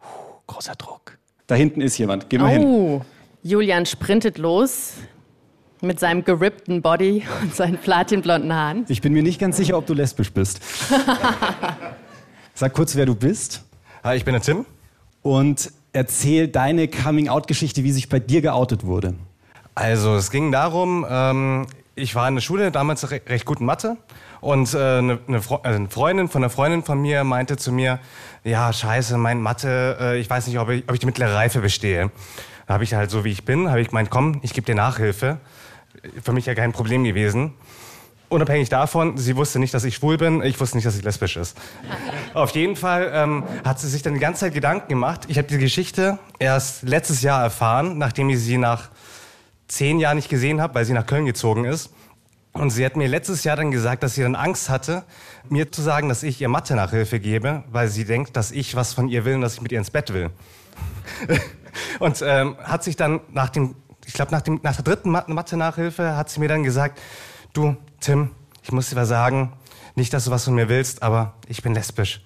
Puh, 0.00 0.06
großer 0.48 0.74
Druck. 0.74 1.18
Da 1.46 1.54
hinten 1.54 1.80
ist 1.80 1.96
jemand. 1.98 2.28
Geh 2.30 2.38
mal 2.38 2.58
oh. 2.58 2.98
hin. 2.98 3.00
Julian 3.44 3.86
sprintet 3.86 4.38
los. 4.38 4.94
Mit 5.86 6.00
seinem 6.00 6.24
gerippten 6.24 6.82
Body 6.82 7.22
und 7.42 7.54
seinen 7.54 7.78
platinblonden 7.78 8.52
Haaren. 8.52 8.84
Ich 8.88 9.00
bin 9.00 9.12
mir 9.12 9.22
nicht 9.22 9.38
ganz 9.38 9.56
sicher, 9.56 9.78
ob 9.78 9.86
du 9.86 9.94
lesbisch 9.94 10.32
bist. 10.32 10.60
Sag 12.54 12.72
kurz, 12.72 12.96
wer 12.96 13.06
du 13.06 13.14
bist. 13.14 13.64
Hi, 14.02 14.16
ich 14.16 14.24
bin 14.24 14.32
der 14.32 14.42
Tim. 14.42 14.66
Und 15.22 15.70
erzähl 15.92 16.48
deine 16.48 16.88
Coming-out-Geschichte, 16.88 17.84
wie 17.84 17.92
sich 17.92 18.08
bei 18.08 18.18
dir 18.18 18.42
geoutet 18.42 18.84
wurde. 18.84 19.14
Also, 19.76 20.16
es 20.16 20.30
ging 20.32 20.50
darum, 20.50 21.06
ähm, 21.08 21.66
ich 21.94 22.16
war 22.16 22.26
in 22.26 22.34
der 22.34 22.42
Schule, 22.42 22.72
damals 22.72 23.08
re 23.10 23.20
recht 23.28 23.44
gut 23.44 23.60
in 23.60 23.66
Mathe. 23.66 23.96
Und 24.40 24.74
äh, 24.74 24.78
eine, 24.78 25.18
eine, 25.28 25.36
also 25.36 25.60
eine, 25.62 25.88
Freundin 25.88 26.28
von 26.28 26.42
einer 26.42 26.50
Freundin 26.50 26.82
von 26.82 27.00
mir 27.00 27.22
meinte 27.22 27.56
zu 27.56 27.70
mir, 27.70 28.00
ja, 28.42 28.72
scheiße, 28.72 29.18
mein 29.18 29.40
Mathe, 29.40 29.96
äh, 30.00 30.18
ich 30.18 30.28
weiß 30.28 30.48
nicht, 30.48 30.58
ob 30.58 30.68
ich, 30.68 30.82
ob 30.88 30.94
ich 30.94 31.00
die 31.00 31.06
mittlere 31.06 31.34
Reife 31.34 31.60
bestehe. 31.60 32.10
Da 32.66 32.74
habe 32.74 32.82
ich 32.82 32.94
halt 32.94 33.10
so, 33.10 33.24
wie 33.24 33.30
ich 33.30 33.44
bin, 33.44 33.68
habe 33.68 33.80
ich 33.80 33.88
gemeint, 33.88 34.10
komm, 34.10 34.40
ich 34.42 34.52
gebe 34.52 34.66
dir 34.66 34.74
Nachhilfe 34.74 35.38
für 36.22 36.32
mich 36.32 36.46
ja 36.46 36.54
kein 36.54 36.72
Problem 36.72 37.04
gewesen. 37.04 37.54
Unabhängig 38.28 38.68
davon, 38.68 39.16
sie 39.18 39.36
wusste 39.36 39.60
nicht, 39.60 39.72
dass 39.72 39.84
ich 39.84 39.94
schwul 39.94 40.18
bin, 40.18 40.42
ich 40.42 40.58
wusste 40.58 40.76
nicht, 40.76 40.86
dass 40.86 40.94
sie 40.94 41.02
lesbisch 41.02 41.36
ist. 41.36 41.56
Auf 42.34 42.50
jeden 42.50 42.74
Fall 42.74 43.10
ähm, 43.14 43.44
hat 43.64 43.78
sie 43.78 43.88
sich 43.88 44.02
dann 44.02 44.14
die 44.14 44.20
ganze 44.20 44.40
Zeit 44.40 44.54
Gedanken 44.54 44.88
gemacht. 44.88 45.26
Ich 45.28 45.38
habe 45.38 45.46
die 45.46 45.58
Geschichte 45.58 46.18
erst 46.40 46.82
letztes 46.82 47.22
Jahr 47.22 47.40
erfahren, 47.42 47.98
nachdem 47.98 48.28
ich 48.28 48.40
sie 48.40 48.58
nach 48.58 48.90
zehn 49.68 50.00
Jahren 50.00 50.16
nicht 50.16 50.28
gesehen 50.28 50.60
habe, 50.60 50.74
weil 50.74 50.84
sie 50.84 50.92
nach 50.92 51.06
Köln 51.06 51.24
gezogen 51.24 51.64
ist. 51.64 51.90
Und 52.52 52.70
sie 52.70 52.84
hat 52.84 52.96
mir 52.96 53.06
letztes 53.06 53.44
Jahr 53.44 53.56
dann 53.56 53.70
gesagt, 53.70 54.02
dass 54.02 54.14
sie 54.14 54.22
dann 54.22 54.34
Angst 54.34 54.70
hatte, 54.70 55.04
mir 55.48 55.70
zu 55.70 55.82
sagen, 55.82 56.08
dass 56.08 56.22
ich 56.22 56.40
ihr 56.40 56.48
Mathe-Nachhilfe 56.48 57.20
gebe, 57.20 57.62
weil 57.70 57.88
sie 57.88 58.04
denkt, 58.04 58.36
dass 58.36 58.50
ich 58.50 58.74
was 58.74 58.92
von 58.92 59.08
ihr 59.08 59.24
will 59.24 59.34
und 59.34 59.42
dass 59.42 59.54
ich 59.54 59.60
mit 59.60 59.72
ihr 59.72 59.78
ins 59.78 59.90
Bett 59.90 60.12
will. 60.12 60.30
und 62.00 62.22
ähm, 62.26 62.56
hat 62.64 62.82
sich 62.82 62.96
dann 62.96 63.20
nach 63.30 63.50
dem 63.50 63.76
ich 64.06 64.14
glaube, 64.14 64.32
nach, 64.32 64.42
nach 64.62 64.76
der 64.76 64.84
dritten 64.84 65.10
Mathe-Nachhilfe 65.10 66.16
hat 66.16 66.30
sie 66.30 66.40
mir 66.40 66.48
dann 66.48 66.62
gesagt, 66.62 66.98
du, 67.52 67.76
Tim, 68.00 68.30
ich 68.62 68.72
muss 68.72 68.90
dir 68.90 68.96
was 68.96 69.08
sagen, 69.08 69.52
nicht, 69.96 70.12
dass 70.12 70.26
du 70.26 70.30
was 70.30 70.44
von 70.44 70.54
mir 70.54 70.68
willst, 70.68 71.02
aber 71.02 71.34
ich 71.48 71.62
bin 71.62 71.72
lesbisch. 71.72 72.20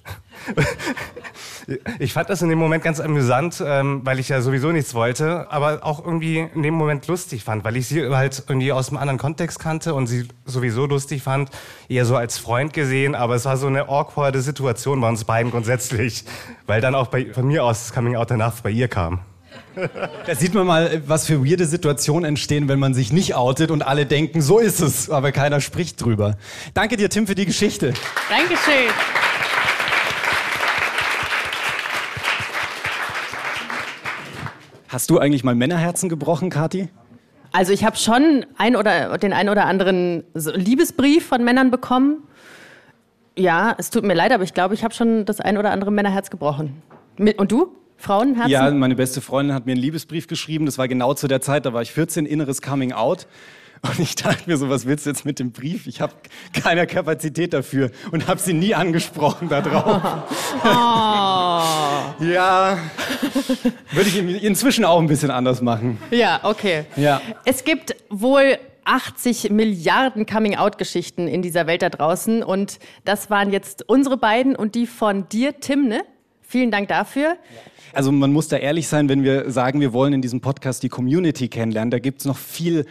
ich 2.01 2.12
fand 2.12 2.29
das 2.29 2.43
in 2.43 2.49
dem 2.49 2.59
Moment 2.59 2.83
ganz 2.83 2.99
amüsant, 2.99 3.62
ähm, 3.64 4.01
weil 4.05 4.19
ich 4.19 4.29
ja 4.29 4.40
sowieso 4.40 4.73
nichts 4.73 4.93
wollte, 4.95 5.51
aber 5.53 5.85
auch 5.85 6.05
irgendwie 6.05 6.38
in 6.38 6.62
dem 6.62 6.75
Moment 6.75 7.07
lustig 7.07 7.45
fand, 7.45 7.62
weil 7.62 7.77
ich 7.77 7.87
sie 7.87 8.09
halt 8.09 8.43
irgendwie 8.49 8.73
aus 8.73 8.88
einem 8.88 8.99
anderen 8.99 9.19
Kontext 9.19 9.61
kannte 9.61 9.95
und 9.95 10.09
sie 10.09 10.27
sowieso 10.45 10.87
lustig 10.87 11.23
fand, 11.23 11.51
eher 11.88 12.07
so 12.07 12.16
als 12.16 12.38
Freund 12.38 12.73
gesehen, 12.73 13.14
aber 13.14 13.37
es 13.37 13.45
war 13.45 13.57
so 13.57 13.69
eine 13.69 13.88
awkwarde 13.88 14.43
Situation 14.43 15.01
bei 15.01 15.09
uns 15.09 15.25
beiden 15.25 15.53
grundsätzlich, 15.53 16.25
weil 16.66 16.81
dann 16.81 16.97
auch 16.97 17.07
bei, 17.07 17.33
von 17.33 17.47
mir 17.47 17.64
aus 17.64 17.85
das 17.85 17.93
Coming 17.93 18.16
Out 18.16 18.33
danach 18.33 18.61
bei 18.62 18.71
ihr 18.71 18.88
kam. 18.88 19.21
Da 20.26 20.34
sieht 20.34 20.54
man 20.54 20.66
mal, 20.66 21.02
was 21.06 21.26
für 21.26 21.44
weirde 21.44 21.64
Situationen 21.64 22.24
entstehen, 22.24 22.68
wenn 22.68 22.78
man 22.78 22.94
sich 22.94 23.12
nicht 23.12 23.34
outet 23.34 23.70
und 23.70 23.82
alle 23.82 24.06
denken, 24.06 24.42
so 24.42 24.58
ist 24.58 24.80
es, 24.80 25.10
aber 25.10 25.32
keiner 25.32 25.60
spricht 25.60 26.02
drüber. 26.02 26.36
Danke 26.74 26.96
dir, 26.96 27.08
Tim, 27.08 27.26
für 27.26 27.34
die 27.34 27.46
Geschichte. 27.46 27.94
Dankeschön. 28.28 28.90
Hast 34.88 35.08
du 35.08 35.18
eigentlich 35.18 35.44
mal 35.44 35.54
Männerherzen 35.54 36.08
gebrochen, 36.08 36.50
Kathi? 36.50 36.88
Also 37.52 37.72
ich 37.72 37.84
habe 37.84 37.96
schon 37.96 38.44
ein 38.58 38.74
oder, 38.76 39.16
den 39.18 39.32
einen 39.32 39.48
oder 39.48 39.66
anderen 39.66 40.24
Liebesbrief 40.34 41.26
von 41.26 41.44
Männern 41.44 41.70
bekommen. 41.70 42.24
Ja, 43.36 43.74
es 43.78 43.90
tut 43.90 44.04
mir 44.04 44.14
leid, 44.14 44.32
aber 44.32 44.42
ich 44.42 44.52
glaube, 44.52 44.74
ich 44.74 44.82
habe 44.82 44.92
schon 44.92 45.24
das 45.24 45.40
ein 45.40 45.58
oder 45.58 45.70
andere 45.70 45.92
Männerherz 45.92 46.30
gebrochen. 46.30 46.82
Und 47.18 47.52
du? 47.52 47.76
Frauenherzen? 48.00 48.50
Ja, 48.50 48.70
meine 48.70 48.94
beste 48.96 49.20
Freundin 49.20 49.54
hat 49.54 49.66
mir 49.66 49.72
einen 49.72 49.80
Liebesbrief 49.80 50.26
geschrieben. 50.26 50.66
Das 50.66 50.78
war 50.78 50.88
genau 50.88 51.14
zu 51.14 51.28
der 51.28 51.40
Zeit, 51.40 51.66
da 51.66 51.72
war 51.72 51.82
ich 51.82 51.92
14, 51.92 52.26
inneres 52.26 52.62
Coming 52.62 52.92
Out. 52.92 53.26
Und 53.82 53.98
ich 53.98 54.14
dachte 54.14 54.42
mir 54.46 54.58
so, 54.58 54.68
was 54.68 54.84
willst 54.84 55.06
du 55.06 55.10
jetzt 55.10 55.24
mit 55.24 55.38
dem 55.38 55.52
Brief? 55.52 55.86
Ich 55.86 56.02
habe 56.02 56.12
keine 56.52 56.86
Kapazität 56.86 57.54
dafür 57.54 57.90
und 58.10 58.28
habe 58.28 58.38
sie 58.38 58.52
nie 58.52 58.74
angesprochen 58.74 59.48
darauf. 59.48 60.02
Oh. 60.62 60.64
ja, 62.24 62.78
würde 63.92 64.08
ich 64.08 64.18
inzwischen 64.42 64.84
auch 64.84 64.98
ein 65.00 65.06
bisschen 65.06 65.30
anders 65.30 65.62
machen. 65.62 65.98
Ja, 66.10 66.40
okay. 66.42 66.84
Ja. 66.96 67.22
Es 67.46 67.64
gibt 67.64 67.96
wohl 68.10 68.58
80 68.84 69.50
Milliarden 69.50 70.26
Coming-out-Geschichten 70.26 71.26
in 71.26 71.40
dieser 71.40 71.66
Welt 71.66 71.80
da 71.82 71.88
draußen 71.88 72.42
und 72.42 72.80
das 73.04 73.30
waren 73.30 73.50
jetzt 73.50 73.88
unsere 73.88 74.18
beiden 74.18 74.56
und 74.56 74.74
die 74.74 74.86
von 74.86 75.28
dir, 75.28 75.58
Tim, 75.60 75.88
ne? 75.88 76.02
Vielen 76.50 76.72
Dank 76.72 76.88
dafür. 76.88 77.36
Also 77.92 78.10
man 78.10 78.32
muss 78.32 78.48
da 78.48 78.56
ehrlich 78.56 78.88
sein, 78.88 79.08
wenn 79.08 79.22
wir 79.22 79.52
sagen, 79.52 79.80
wir 79.80 79.92
wollen 79.92 80.12
in 80.12 80.20
diesem 80.20 80.40
Podcast 80.40 80.82
die 80.82 80.88
Community 80.88 81.46
kennenlernen. 81.46 81.92
Da 81.92 82.00
gibt 82.00 82.18
es 82.18 82.24
noch 82.26 82.36
viel, 82.36 82.86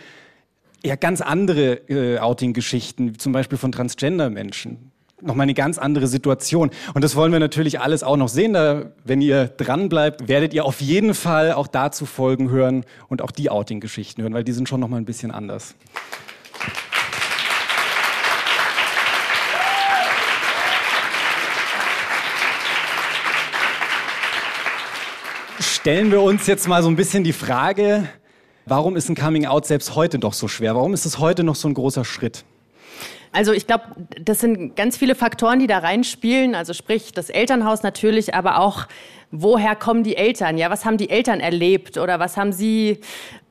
ja 0.81 0.95
ganz 0.95 1.19
andere 1.19 1.73
äh, 1.89 2.19
Outing-Geschichten, 2.19 3.19
zum 3.19 3.33
Beispiel 3.33 3.57
von 3.57 3.73
Transgender-Menschen. 3.73 4.91
nochmal 5.21 5.43
eine 5.43 5.55
ganz 5.55 5.77
andere 5.77 6.07
Situation. 6.07 6.71
Und 6.93 7.03
das 7.03 7.17
wollen 7.17 7.33
wir 7.33 7.41
natürlich 7.41 7.81
alles 7.81 8.01
auch 8.01 8.15
noch 8.15 8.29
sehen. 8.29 8.53
Da, 8.53 8.93
wenn 9.03 9.19
ihr 9.19 9.49
dran 9.49 9.89
bleibt, 9.89 10.29
werdet 10.29 10.53
ihr 10.53 10.63
auf 10.63 10.79
jeden 10.79 11.13
Fall 11.13 11.51
auch 11.51 11.67
dazu 11.67 12.05
Folgen 12.05 12.49
hören 12.49 12.85
und 13.09 13.21
auch 13.21 13.31
die 13.31 13.49
Outing-Geschichten 13.49 14.21
hören, 14.21 14.33
weil 14.33 14.45
die 14.45 14.53
sind 14.53 14.69
schon 14.69 14.79
nochmal 14.79 15.01
ein 15.01 15.05
bisschen 15.05 15.31
anders. 15.31 15.75
Stellen 25.59 26.09
wir 26.09 26.21
uns 26.21 26.47
jetzt 26.47 26.69
mal 26.69 26.81
so 26.81 26.87
ein 26.87 26.95
bisschen 26.95 27.25
die 27.25 27.33
Frage, 27.33 28.07
warum 28.65 28.95
ist 28.95 29.09
ein 29.09 29.15
Coming 29.15 29.45
Out 29.45 29.65
selbst 29.65 29.93
heute 29.93 30.17
doch 30.17 30.31
so 30.31 30.47
schwer? 30.47 30.73
Warum 30.73 30.93
ist 30.93 31.05
es 31.05 31.19
heute 31.19 31.43
noch 31.43 31.55
so 31.55 31.67
ein 31.67 31.73
großer 31.73 32.05
Schritt? 32.05 32.45
Also 33.33 33.51
ich 33.51 33.67
glaube, 33.67 33.83
das 34.21 34.39
sind 34.39 34.77
ganz 34.77 34.95
viele 34.95 35.15
Faktoren, 35.15 35.59
die 35.59 35.67
da 35.67 35.79
reinspielen. 35.79 36.55
Also 36.55 36.73
sprich 36.73 37.11
das 37.11 37.29
Elternhaus 37.29 37.83
natürlich, 37.83 38.33
aber 38.33 38.59
auch 38.59 38.87
woher 39.31 39.75
kommen 39.75 40.03
die 40.03 40.15
Eltern? 40.15 40.57
Ja, 40.57 40.69
was 40.69 40.85
haben 40.85 40.97
die 40.97 41.09
Eltern 41.09 41.41
erlebt 41.41 41.97
oder 41.97 42.19
was 42.19 42.37
haben 42.37 42.53
sie 42.53 42.99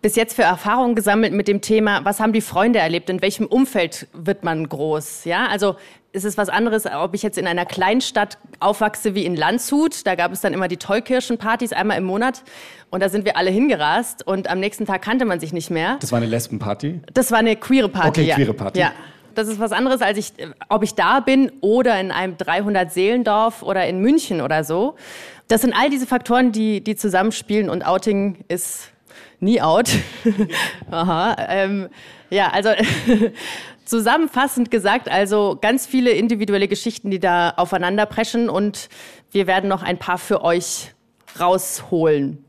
bis 0.01 0.17
jetzt 0.17 0.35
für 0.35 0.43
Erfahrungen 0.43 0.95
gesammelt 0.95 1.35
mit 1.35 1.47
dem 1.47 1.61
Thema? 1.61 2.05
Was 2.05 2.21
haben 2.21 2.33
die 2.33 2.41
Freunde 2.41 2.79
erlebt? 2.79 3.11
In 3.11 3.21
welchem 3.21 3.47
Umfeld 3.47 4.09
wird 4.15 4.45
man 4.45 4.67
groß? 4.67 5.25
Ja, 5.25 5.47
also 5.47 5.77
ist 6.19 6.25
es 6.25 6.37
was 6.37 6.49
anderes, 6.49 6.85
ob 6.87 7.15
ich 7.15 7.23
jetzt 7.23 7.39
in 7.39 7.47
einer 7.47 7.65
Kleinstadt 7.65 8.39
aufwachse 8.61 9.15
wie 9.15 9.25
in 9.25 9.37
Landshut. 9.37 10.07
Da 10.07 10.17
gab 10.17 10.33
es 10.33 10.41
dann 10.41 10.53
immer 10.53 10.69
die 10.69 10.77
Tollkirschenpartys 10.77 11.73
einmal 11.73 11.97
im 11.99 12.05
Monat. 12.05 12.43
Und 12.91 13.03
da 13.03 13.09
sind 13.09 13.25
wir 13.25 13.37
alle 13.37 13.51
hingerast. 13.51 14.27
Und 14.27 14.51
am 14.51 14.61
nächsten 14.61 14.85
Tag 14.85 15.03
kannte 15.03 15.25
man 15.25 15.41
sich 15.41 15.53
nicht 15.53 15.71
mehr. 15.71 15.97
Das 16.01 16.13
war 16.13 16.19
eine 16.19 16.27
Lesbenparty? 16.27 17.01
Das 17.15 17.31
war 17.31 17.39
eine 17.39 17.57
queere 17.57 17.89
Party. 17.89 18.23
Okay, 18.23 18.33
queere 18.35 18.53
Party. 18.53 18.81
Ja. 18.81 18.93
Das 19.35 19.47
ist 19.47 19.61
was 19.61 19.71
anderes, 19.71 20.03
als 20.03 20.19
ich, 20.19 20.33
ob 20.69 20.83
ich 20.83 20.95
da 20.95 21.21
bin 21.21 21.53
oder 21.61 22.01
in 22.01 22.11
einem 22.11 22.35
300-Seelendorf 22.35 23.63
oder 23.63 23.87
in 23.87 24.01
München 24.01 24.41
oder 24.41 24.65
so. 24.65 24.97
Das 25.47 25.61
sind 25.61 25.73
all 25.73 25.91
diese 25.91 26.07
Faktoren, 26.07 26.51
die, 26.51 26.83
die 26.83 26.97
zusammenspielen 26.97 27.71
und 27.71 27.87
Outing 27.87 28.45
ist 28.49 28.91
nie 29.41 29.61
out. 29.61 29.91
Aha. 30.91 31.37
Ähm, 31.49 31.89
ja, 32.31 32.51
also 32.51 32.71
zusammenfassend 33.85 34.71
gesagt, 34.71 35.11
also 35.11 35.59
ganz 35.61 35.87
viele 35.87 36.11
individuelle 36.11 36.69
Geschichten, 36.69 37.11
die 37.11 37.21
da 37.21 37.51
aufeinander 37.51 38.07
preschen 38.07 38.49
und 38.49 38.89
wir 39.31 39.47
werden 39.47 39.69
noch 39.69 39.83
ein 39.83 39.99
paar 39.99 40.19
für 40.19 40.43
euch 40.43 40.93
rausholen. 41.39 42.45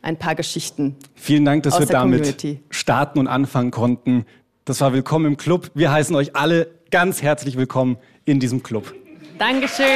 Ein 0.00 0.16
paar 0.16 0.36
Geschichten. 0.36 0.96
Vielen 1.16 1.44
Dank, 1.44 1.64
dass 1.64 1.78
wir 1.78 1.86
damit 1.86 2.20
Community. 2.20 2.62
starten 2.70 3.18
und 3.18 3.26
anfangen 3.26 3.72
konnten. 3.72 4.26
Das 4.64 4.80
war 4.80 4.92
Willkommen 4.92 5.26
im 5.26 5.36
Club. 5.36 5.70
Wir 5.74 5.90
heißen 5.90 6.14
euch 6.14 6.36
alle 6.36 6.68
ganz 6.90 7.20
herzlich 7.20 7.56
willkommen 7.56 7.96
in 8.24 8.38
diesem 8.38 8.62
Club. 8.62 8.94
Dankeschön. 9.38 9.86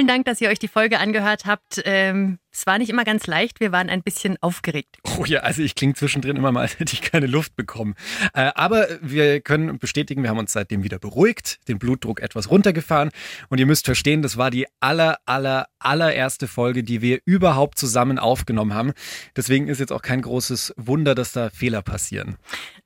Vielen 0.00 0.08
Dank, 0.08 0.24
dass 0.24 0.40
ihr 0.40 0.48
euch 0.48 0.58
die 0.58 0.66
Folge 0.66 0.98
angehört 0.98 1.44
habt. 1.44 1.82
Ähm, 1.84 2.38
es 2.52 2.66
war 2.66 2.78
nicht 2.78 2.90
immer 2.90 3.04
ganz 3.04 3.26
leicht, 3.26 3.60
wir 3.60 3.72
waren 3.72 3.88
ein 3.88 4.02
bisschen 4.02 4.36
aufgeregt. 4.40 4.98
Oh 5.18 5.24
ja, 5.24 5.40
also 5.40 5.62
ich 5.62 5.74
klinge 5.74 5.94
zwischendrin 5.94 6.36
immer 6.36 6.52
mal, 6.52 6.62
als 6.62 6.78
hätte 6.78 6.94
ich 6.94 7.02
keine 7.02 7.26
Luft 7.26 7.56
bekommen. 7.56 7.94
Äh, 8.34 8.50
aber 8.54 8.88
wir 9.00 9.40
können 9.40 9.78
bestätigen, 9.78 10.22
wir 10.22 10.30
haben 10.30 10.38
uns 10.38 10.52
seitdem 10.52 10.82
wieder 10.82 10.98
beruhigt, 10.98 11.58
den 11.68 11.78
Blutdruck 11.78 12.20
etwas 12.20 12.50
runtergefahren 12.50 13.10
und 13.48 13.58
ihr 13.58 13.66
müsst 13.66 13.86
verstehen, 13.86 14.22
das 14.22 14.36
war 14.36 14.50
die 14.50 14.66
aller, 14.80 15.18
aller, 15.26 15.66
allererste 15.78 16.48
Folge, 16.48 16.82
die 16.82 17.02
wir 17.02 17.20
überhaupt 17.24 17.78
zusammen 17.78 18.18
aufgenommen 18.18 18.74
haben. 18.74 18.92
Deswegen 19.36 19.68
ist 19.68 19.78
jetzt 19.78 19.92
auch 19.92 20.02
kein 20.02 20.22
großes 20.22 20.74
Wunder, 20.76 21.14
dass 21.14 21.32
da 21.32 21.50
Fehler 21.50 21.82
passieren. 21.82 22.36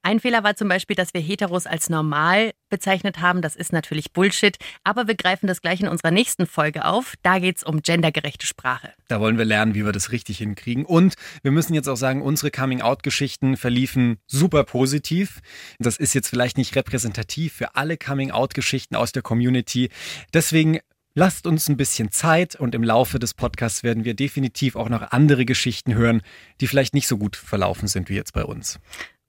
Ein 0.02 0.20
Fehler 0.20 0.44
war 0.44 0.54
zum 0.54 0.68
Beispiel, 0.68 0.96
dass 0.96 1.14
wir 1.14 1.22
Heteros 1.22 1.66
als 1.66 1.88
normal 1.88 2.52
bezeichnet 2.68 3.20
haben. 3.20 3.40
Das 3.40 3.56
ist 3.56 3.72
natürlich 3.72 4.12
Bullshit. 4.12 4.56
Aber 4.82 5.06
wir 5.06 5.14
greifen 5.14 5.46
das 5.46 5.62
gleich 5.62 5.80
in 5.80 5.88
unserer 5.88 6.10
nächsten 6.10 6.46
Folge 6.46 6.84
auf. 6.84 7.14
Da 7.22 7.38
geht 7.38 7.58
es 7.58 7.64
um 7.64 7.80
gendergerechte 7.80 8.46
Sprache. 8.46 8.92
Da 9.08 9.20
wollen 9.20 9.38
wir 9.38 9.44
lernen, 9.44 9.53
wie 9.54 9.84
wir 9.84 9.92
das 9.92 10.12
richtig 10.12 10.38
hinkriegen. 10.38 10.84
Und 10.84 11.14
wir 11.42 11.50
müssen 11.50 11.74
jetzt 11.74 11.88
auch 11.88 11.96
sagen, 11.96 12.22
unsere 12.22 12.50
Coming-out-Geschichten 12.50 13.56
verliefen 13.56 14.18
super 14.26 14.64
positiv. 14.64 15.40
Das 15.78 15.96
ist 15.96 16.14
jetzt 16.14 16.28
vielleicht 16.28 16.58
nicht 16.58 16.74
repräsentativ 16.76 17.52
für 17.52 17.76
alle 17.76 17.96
Coming-out-Geschichten 17.96 18.96
aus 18.96 19.12
der 19.12 19.22
Community. 19.22 19.90
Deswegen 20.32 20.80
Lasst 21.16 21.46
uns 21.46 21.68
ein 21.68 21.76
bisschen 21.76 22.10
Zeit 22.10 22.56
und 22.56 22.74
im 22.74 22.82
Laufe 22.82 23.20
des 23.20 23.34
Podcasts 23.34 23.84
werden 23.84 24.04
wir 24.04 24.14
definitiv 24.14 24.74
auch 24.74 24.88
noch 24.88 25.12
andere 25.12 25.44
Geschichten 25.44 25.94
hören, 25.94 26.22
die 26.60 26.66
vielleicht 26.66 26.92
nicht 26.92 27.06
so 27.06 27.18
gut 27.18 27.36
verlaufen 27.36 27.86
sind 27.86 28.08
wie 28.08 28.16
jetzt 28.16 28.32
bei 28.32 28.44
uns. 28.44 28.80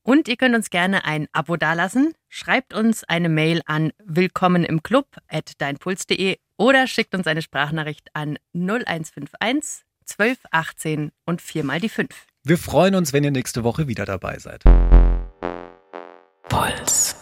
Und 0.02 0.28
ihr 0.28 0.36
könnt 0.36 0.56
uns 0.56 0.72
gerne 0.72 1.06
ein 1.06 1.28
Abo 1.32 1.58
dalassen. 1.58 2.14
Schreibt 2.28 2.74
uns 2.74 3.04
eine 3.04 3.30
Mail 3.30 3.62
an 3.66 3.92
willkommen 4.04 4.64
im 4.64 4.82
Club 4.82 5.18
at 5.28 5.54
deinpuls.de 5.60 6.38
oder 6.58 6.88
schickt 6.88 7.14
uns 7.14 7.28
eine 7.28 7.42
Sprachnachricht 7.42 8.10
an 8.14 8.38
0151 8.54 9.84
12 10.06 10.38
18 10.52 11.12
und 11.26 11.42
viermal 11.42 11.80
die 11.80 11.90
5. 11.90 12.10
Wir 12.44 12.58
freuen 12.58 12.96
uns, 12.96 13.12
wenn 13.12 13.24
ihr 13.24 13.32
nächste 13.32 13.64
Woche 13.64 13.88
wieder 13.88 14.06
dabei 14.06 14.38
seid. 14.40 14.64
Puls. 16.48 17.16